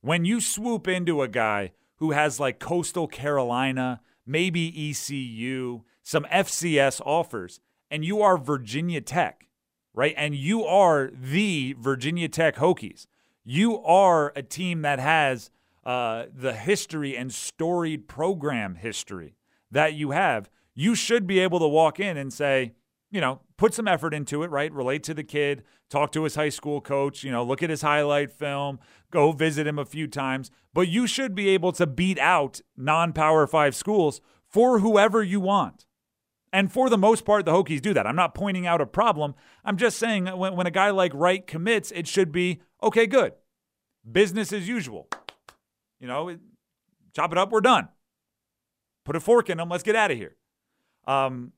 When 0.00 0.24
you 0.24 0.40
swoop 0.40 0.88
into 0.88 1.22
a 1.22 1.28
guy 1.28 1.72
who 1.96 2.10
has 2.12 2.40
like 2.40 2.58
Coastal 2.58 3.06
Carolina, 3.06 4.00
maybe 4.26 4.90
ECU, 4.90 5.82
some 6.02 6.24
FCS 6.24 7.00
offers, 7.04 7.60
and 7.90 8.04
you 8.04 8.20
are 8.20 8.36
Virginia 8.36 9.00
Tech, 9.00 9.48
right? 9.94 10.14
And 10.16 10.34
you 10.34 10.64
are 10.64 11.10
the 11.12 11.74
Virginia 11.78 12.28
Tech 12.28 12.56
Hokies. 12.56 13.06
You 13.44 13.82
are 13.82 14.32
a 14.36 14.42
team 14.42 14.82
that 14.82 14.98
has 14.98 15.50
uh, 15.84 16.26
the 16.34 16.52
history 16.52 17.16
and 17.16 17.32
storied 17.32 18.08
program 18.08 18.74
history 18.74 19.37
that 19.70 19.94
you 19.94 20.10
have, 20.12 20.50
you 20.74 20.94
should 20.94 21.26
be 21.26 21.38
able 21.40 21.58
to 21.58 21.68
walk 21.68 22.00
in 22.00 22.16
and 22.16 22.32
say, 22.32 22.72
you 23.10 23.20
know, 23.20 23.40
put 23.56 23.74
some 23.74 23.88
effort 23.88 24.14
into 24.14 24.42
it, 24.42 24.50
right? 24.50 24.72
Relate 24.72 25.02
to 25.04 25.14
the 25.14 25.24
kid, 25.24 25.64
talk 25.88 26.12
to 26.12 26.24
his 26.24 26.34
high 26.34 26.48
school 26.50 26.80
coach, 26.80 27.24
you 27.24 27.30
know, 27.30 27.42
look 27.42 27.62
at 27.62 27.70
his 27.70 27.82
highlight 27.82 28.30
film, 28.30 28.78
go 29.10 29.32
visit 29.32 29.66
him 29.66 29.78
a 29.78 29.84
few 29.84 30.06
times. 30.06 30.50
But 30.74 30.88
you 30.88 31.06
should 31.06 31.34
be 31.34 31.48
able 31.50 31.72
to 31.72 31.86
beat 31.86 32.18
out 32.18 32.60
non 32.76 33.12
power 33.12 33.46
five 33.46 33.74
schools 33.74 34.20
for 34.48 34.80
whoever 34.80 35.22
you 35.22 35.40
want. 35.40 35.86
And 36.52 36.72
for 36.72 36.88
the 36.88 36.98
most 36.98 37.24
part, 37.24 37.44
the 37.44 37.52
Hokies 37.52 37.82
do 37.82 37.92
that. 37.94 38.06
I'm 38.06 38.16
not 38.16 38.34
pointing 38.34 38.66
out 38.66 38.80
a 38.80 38.86
problem. 38.86 39.34
I'm 39.64 39.76
just 39.76 39.98
saying 39.98 40.26
when, 40.26 40.54
when 40.54 40.66
a 40.66 40.70
guy 40.70 40.90
like 40.90 41.12
Wright 41.14 41.46
commits, 41.46 41.90
it 41.92 42.06
should 42.06 42.32
be 42.32 42.60
okay, 42.82 43.06
good. 43.06 43.32
Business 44.10 44.52
as 44.52 44.66
usual. 44.66 45.08
You 46.00 46.06
know, 46.06 46.36
chop 47.14 47.32
it 47.32 47.38
up, 47.38 47.50
we're 47.50 47.60
done. 47.60 47.88
Put 49.08 49.16
a 49.16 49.20
fork 49.20 49.48
in 49.48 49.56
them, 49.56 49.70
let's 49.70 49.82
get 49.82 49.96
out 49.96 50.10
of 50.10 50.18
here. 50.18 50.36
Um, 51.06 51.52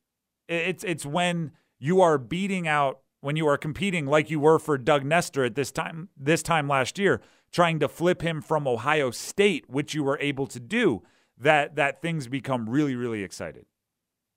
it's 0.47 0.85
it's 0.85 1.05
when 1.05 1.51
you 1.81 2.01
are 2.01 2.17
beating 2.17 2.69
out 2.69 3.01
when 3.23 3.35
you 3.35 3.49
are 3.49 3.59
competing 3.59 4.07
like 4.07 4.31
you 4.31 4.39
were 4.39 4.61
for 4.61 4.79
Doug 4.79 5.05
Nester 5.05 5.45
at 5.45 5.57
this 5.57 5.73
time 5.73 6.11
this 6.17 6.45
time 6.45 6.69
last 6.69 6.97
year, 6.97 7.21
trying 7.51 7.81
to 7.81 7.89
flip 7.89 8.23
him 8.23 8.41
from 8.41 8.69
Ohio 8.69 9.11
State, 9.11 9.69
which 9.69 9.95
you 9.95 10.05
were 10.05 10.17
able 10.21 10.47
to 10.47 10.61
do, 10.61 11.03
that 11.37 11.75
that 11.75 12.01
things 12.01 12.29
become 12.29 12.71
really 12.71 12.95
really 12.95 13.25
excited, 13.25 13.67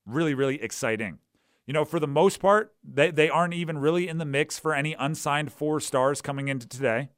really 0.07 0.33
really 0.33 0.59
exciting. 0.59 1.19
You 1.67 1.73
know, 1.75 1.85
for 1.85 1.99
the 1.99 2.07
most 2.07 2.39
part, 2.39 2.73
they 2.83 3.11
they 3.11 3.29
aren't 3.29 3.53
even 3.53 3.77
really 3.77 4.07
in 4.07 4.17
the 4.17 4.25
mix 4.25 4.57
for 4.57 4.73
any 4.73 4.95
unsigned 4.97 5.53
four 5.53 5.79
stars 5.79 6.19
coming 6.19 6.47
into 6.47 6.67
today 6.67 7.09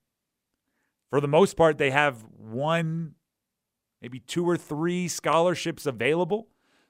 for 1.15 1.21
the 1.21 1.27
most 1.29 1.55
part, 1.55 1.77
they 1.77 1.91
have 1.91 2.25
one, 2.37 3.15
maybe 4.01 4.19
two 4.19 4.47
or 4.47 4.57
three 4.57 5.07
scholarships 5.07 5.85
available. 5.85 6.47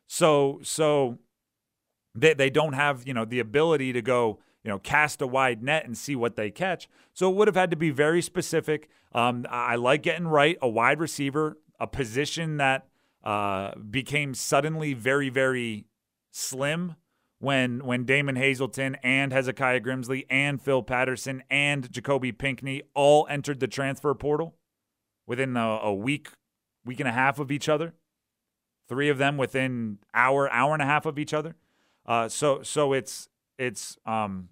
So, 0.07 0.59
so 0.63 1.19
they, 2.13 2.33
they 2.33 2.49
don't 2.49 2.73
have, 2.73 3.07
you 3.07 3.13
know, 3.13 3.25
the 3.25 3.39
ability 3.39 3.93
to 3.93 4.01
go, 4.01 4.39
you 4.63 4.69
know, 4.69 4.79
cast 4.79 5.21
a 5.21 5.27
wide 5.27 5.63
net 5.63 5.85
and 5.85 5.97
see 5.97 6.15
what 6.15 6.35
they 6.35 6.51
catch. 6.51 6.87
So 7.13 7.29
it 7.29 7.35
would 7.35 7.47
have 7.47 7.55
had 7.55 7.71
to 7.71 7.77
be 7.77 7.89
very 7.89 8.21
specific. 8.21 8.89
Um, 9.13 9.45
I 9.49 9.75
like 9.75 10.03
getting 10.03 10.27
Wright 10.27 10.57
a 10.61 10.69
wide 10.69 10.99
receiver, 10.99 11.57
a 11.79 11.87
position 11.87 12.57
that 12.57 12.87
uh, 13.23 13.75
became 13.75 14.33
suddenly 14.33 14.93
very, 14.93 15.29
very 15.29 15.85
slim 16.31 16.95
when 17.39 17.85
when 17.85 18.05
Damon 18.05 18.35
Hazelton 18.35 18.95
and 19.03 19.31
Hezekiah 19.31 19.81
Grimsley 19.81 20.25
and 20.29 20.61
Phil 20.61 20.83
Patterson 20.83 21.43
and 21.49 21.91
Jacoby 21.91 22.31
Pinckney 22.31 22.83
all 22.93 23.27
entered 23.29 23.59
the 23.59 23.67
transfer 23.67 24.13
portal 24.13 24.55
within 25.27 25.57
a, 25.57 25.79
a, 25.83 25.93
week, 25.93 26.29
week 26.85 26.99
and 26.99 27.09
a 27.09 27.11
half 27.11 27.39
of 27.39 27.51
each 27.51 27.67
other. 27.67 27.93
Three 28.87 29.09
of 29.09 29.17
them 29.17 29.37
within 29.37 29.97
hour, 30.13 30.51
hour 30.51 30.73
and 30.73 30.81
a 30.81 30.85
half 30.85 31.05
of 31.05 31.17
each 31.17 31.33
other. 31.33 31.55
Uh, 32.05 32.29
so 32.29 32.61
so 32.61 32.93
it's 32.93 33.29
it's 33.57 33.97
um 34.05 34.49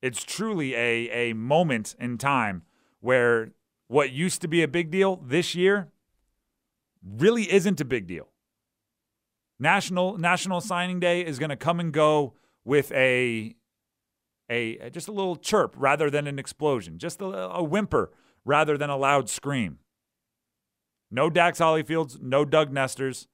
it's 0.00 0.24
truly 0.24 0.74
a 0.74 1.10
a 1.10 1.32
moment 1.34 1.94
in 2.00 2.16
time 2.16 2.62
where 3.00 3.52
what 3.88 4.10
used 4.10 4.40
to 4.40 4.48
be 4.48 4.62
a 4.62 4.68
big 4.68 4.90
deal 4.90 5.16
this 5.16 5.54
year 5.54 5.92
really 7.04 7.52
isn't 7.52 7.80
a 7.80 7.84
big 7.84 8.06
deal. 8.06 8.28
National 9.58 10.16
National 10.16 10.60
Signing 10.60 10.98
Day 10.98 11.20
is 11.20 11.38
going 11.38 11.50
to 11.50 11.56
come 11.56 11.78
and 11.78 11.92
go 11.92 12.34
with 12.64 12.90
a 12.92 13.54
a 14.50 14.90
just 14.90 15.08
a 15.08 15.12
little 15.12 15.36
chirp 15.36 15.74
rather 15.76 16.08
than 16.08 16.26
an 16.26 16.38
explosion, 16.38 16.98
just 16.98 17.20
a, 17.20 17.26
a 17.26 17.62
whimper 17.62 18.10
rather 18.44 18.78
than 18.78 18.90
a 18.90 18.96
loud 18.96 19.28
scream. 19.28 19.78
No 21.12 21.30
Dax 21.30 21.60
Hollifields, 21.60 22.20
no 22.22 22.44
Doug 22.44 22.72
Nesters. 22.72 23.28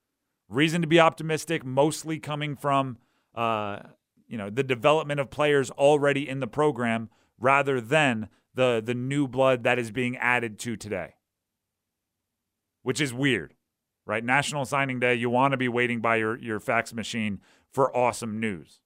Reason 0.50 0.82
to 0.82 0.88
be 0.88 1.00
optimistic, 1.00 1.64
mostly 1.64 2.18
coming 2.18 2.56
from 2.56 2.98
uh, 3.34 3.80
you 4.26 4.36
know 4.38 4.50
the 4.50 4.64
development 4.64 5.20
of 5.20 5.30
players 5.30 5.70
already 5.72 6.28
in 6.28 6.40
the 6.40 6.46
program 6.48 7.08
rather 7.38 7.80
than 7.80 8.28
the 8.54 8.82
the 8.84 8.94
new 8.94 9.28
blood 9.28 9.62
that 9.64 9.78
is 9.78 9.90
being 9.92 10.16
added 10.18 10.58
to 10.60 10.76
today. 10.76 11.14
which 12.82 13.00
is 13.00 13.12
weird, 13.12 13.54
right? 14.06 14.24
National 14.24 14.64
Signing 14.64 15.00
Day, 15.00 15.14
you 15.14 15.30
want 15.30 15.52
to 15.52 15.56
be 15.58 15.68
waiting 15.68 16.00
by 16.00 16.16
your, 16.16 16.38
your 16.38 16.60
fax 16.60 16.92
machine 16.94 17.40
for 17.72 17.94
awesome 17.96 18.40
news. 18.40 18.80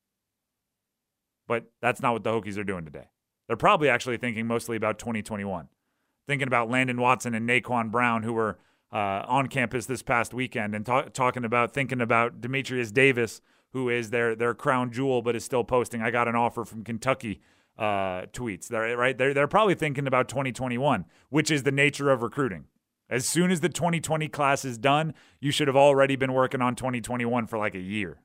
But 1.47 1.67
that's 1.81 2.03
not 2.03 2.13
what 2.13 2.25
the 2.25 2.31
Hokies 2.33 2.59
are 2.59 2.65
doing 2.65 2.85
today. 2.85 3.09
They're 3.47 3.57
probably 3.57 3.89
actually 3.89 4.17
thinking 4.17 4.47
mostly 4.47 4.77
about 4.77 4.99
2021, 4.99 5.69
thinking 6.27 6.49
about 6.49 6.71
Landon 6.71 7.01
Watson 7.01 7.35
and 7.35 7.49
Naquan 7.49 7.91
Brown, 7.91 8.23
who 8.23 8.33
were 8.33 8.59
uh, 8.93 9.25
on 9.27 9.47
campus 9.47 9.87
this 9.87 10.03
past 10.03 10.35
weekend, 10.35 10.75
and 10.75 10.85
ta- 10.85 11.09
talking 11.13 11.45
about 11.45 11.73
thinking 11.73 12.01
about 12.01 12.41
Demetrius 12.41 12.93
Davis, 12.93 13.41
who 13.73 13.89
is 13.89 14.11
their 14.11 14.35
their 14.35 14.55
crown 14.55 14.93
jewel, 14.93 15.23
but 15.23 15.35
is 15.35 15.45
still 15.45 15.65
posting. 15.65 16.03
I 16.03 16.11
got 16.11 16.29
an 16.29 16.37
offer 16.37 16.65
from 16.65 16.85
Kentucky 16.85 17.41
uh, 17.79 18.27
tweets. 18.33 18.69
They're, 18.69 18.97
right? 18.97 19.17
They're, 19.17 19.35
they're 19.35 19.49
probably 19.49 19.75
thinking 19.75 20.07
about 20.07 20.29
2021, 20.29 21.05
which 21.31 21.51
is 21.51 21.63
the 21.63 21.73
nature 21.73 22.11
of 22.11 22.23
recruiting. 22.23 22.67
As 23.09 23.27
soon 23.27 23.51
as 23.51 23.61
the 23.61 23.69
2020 23.69 24.29
class 24.29 24.65
is 24.65 24.79
done, 24.79 25.15
you 25.41 25.51
should 25.51 25.69
have 25.69 25.77
already 25.77 26.17
been 26.17 26.33
working 26.33 26.63
on 26.63 26.75
2021 26.75 27.47
for 27.47 27.59
like 27.59 27.75
a 27.75 27.81
year. 27.81 28.21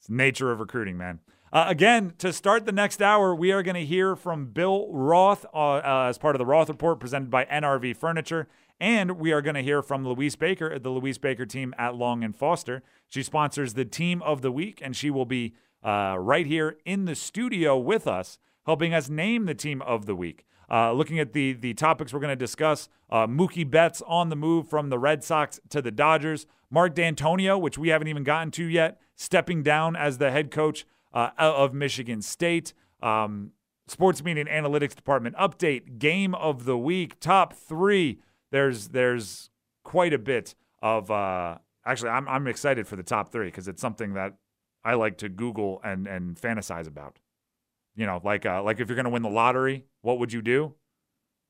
It's 0.00 0.10
nature 0.10 0.50
of 0.50 0.60
recruiting, 0.60 0.98
man. 0.98 1.20
Uh, 1.52 1.64
again, 1.68 2.14
to 2.18 2.32
start 2.32 2.64
the 2.64 2.72
next 2.72 3.02
hour, 3.02 3.34
we 3.34 3.52
are 3.52 3.62
going 3.62 3.74
to 3.74 3.84
hear 3.84 4.14
from 4.14 4.46
Bill 4.46 4.88
Roth 4.92 5.44
uh, 5.52 5.76
uh, 5.76 6.06
as 6.08 6.16
part 6.16 6.36
of 6.36 6.38
the 6.38 6.46
Roth 6.46 6.68
Report 6.68 7.00
presented 7.00 7.30
by 7.30 7.44
NRV 7.46 7.96
Furniture. 7.96 8.48
And 8.80 9.18
we 9.18 9.30
are 9.32 9.42
going 9.42 9.56
to 9.56 9.62
hear 9.62 9.82
from 9.82 10.06
Louise 10.06 10.36
Baker, 10.36 10.70
at 10.70 10.82
the 10.82 10.90
Louise 10.90 11.18
Baker 11.18 11.44
team 11.44 11.74
at 11.76 11.94
Long 11.94 12.24
and 12.24 12.34
Foster. 12.34 12.82
She 13.08 13.22
sponsors 13.22 13.74
the 13.74 13.84
Team 13.84 14.22
of 14.22 14.40
the 14.40 14.50
Week, 14.50 14.80
and 14.82 14.96
she 14.96 15.10
will 15.10 15.26
be 15.26 15.54
uh, 15.84 16.16
right 16.18 16.46
here 16.46 16.78
in 16.86 17.04
the 17.04 17.14
studio 17.14 17.76
with 17.76 18.06
us, 18.06 18.38
helping 18.64 18.94
us 18.94 19.10
name 19.10 19.44
the 19.44 19.54
Team 19.54 19.82
of 19.82 20.06
the 20.06 20.14
Week. 20.16 20.46
Uh, 20.70 20.92
looking 20.92 21.18
at 21.18 21.32
the 21.32 21.52
the 21.52 21.74
topics 21.74 22.12
we're 22.12 22.20
going 22.20 22.30
to 22.30 22.36
discuss, 22.36 22.88
uh, 23.10 23.26
Mookie 23.26 23.68
Betts 23.68 24.02
on 24.06 24.28
the 24.28 24.36
move 24.36 24.68
from 24.68 24.88
the 24.88 24.98
Red 24.98 25.24
Sox 25.24 25.60
to 25.68 25.82
the 25.82 25.90
Dodgers. 25.90 26.46
Mark 26.70 26.94
Dantonio, 26.94 27.60
which 27.60 27.76
we 27.76 27.88
haven't 27.88 28.06
even 28.08 28.22
gotten 28.22 28.52
to 28.52 28.64
yet, 28.64 29.00
stepping 29.16 29.62
down 29.62 29.96
as 29.96 30.18
the 30.18 30.30
head 30.30 30.50
coach 30.50 30.86
uh, 31.12 31.30
of 31.36 31.74
Michigan 31.74 32.22
State. 32.22 32.72
Um, 33.02 33.50
sports 33.88 34.22
media 34.22 34.44
and 34.48 34.64
analytics 34.64 34.94
department 34.94 35.34
update. 35.36 35.98
Game 35.98 36.34
of 36.36 36.64
the 36.64 36.78
week, 36.78 37.18
top 37.18 37.52
three. 37.52 38.20
There's 38.52 38.88
there's 38.88 39.50
quite 39.84 40.12
a 40.12 40.18
bit 40.18 40.54
of. 40.82 41.10
Uh, 41.10 41.58
actually, 41.84 42.10
I'm 42.10 42.28
I'm 42.28 42.46
excited 42.46 42.86
for 42.86 42.96
the 42.96 43.02
top 43.02 43.32
three 43.32 43.46
because 43.46 43.68
it's 43.68 43.80
something 43.80 44.14
that 44.14 44.34
I 44.84 44.94
like 44.94 45.18
to 45.18 45.28
Google 45.28 45.80
and 45.84 46.06
and 46.06 46.36
fantasize 46.36 46.86
about. 46.86 47.18
You 47.96 48.06
know, 48.06 48.20
like 48.24 48.46
uh, 48.46 48.62
like 48.62 48.80
if 48.80 48.88
you're 48.88 48.96
going 48.96 49.04
to 49.04 49.10
win 49.10 49.22
the 49.22 49.30
lottery, 49.30 49.84
what 50.02 50.18
would 50.18 50.32
you 50.32 50.42
do? 50.42 50.74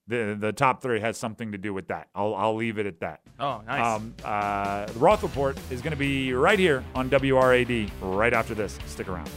The 0.09 0.37
the 0.39 0.53
top 0.53 0.83
three 0.83 1.01
has 1.01 1.17
something 1.17 1.53
to 1.53 1.59
do 1.59 1.73
with 1.73 1.89
that. 1.89 2.09
I'll 2.15 2.35
I'll 2.35 2.57
leave 2.57 2.79
it 2.79 2.87
at 2.87 3.01
that. 3.01 3.21
Oh, 3.39 3.63
nice. 3.67 3.97
Um, 3.97 4.15
uh, 4.25 4.87
the 4.87 4.99
Roth 4.99 5.23
Report 5.23 5.57
is 5.71 5.81
going 5.83 5.93
to 5.93 5.97
be 5.97 6.33
right 6.33 6.59
here 6.59 6.85
on 6.95 7.09
WRAD 7.11 7.91
right 8.01 8.33
after 8.33 8.55
this. 8.55 8.79
Stick 8.87 9.09
around. 9.09 9.31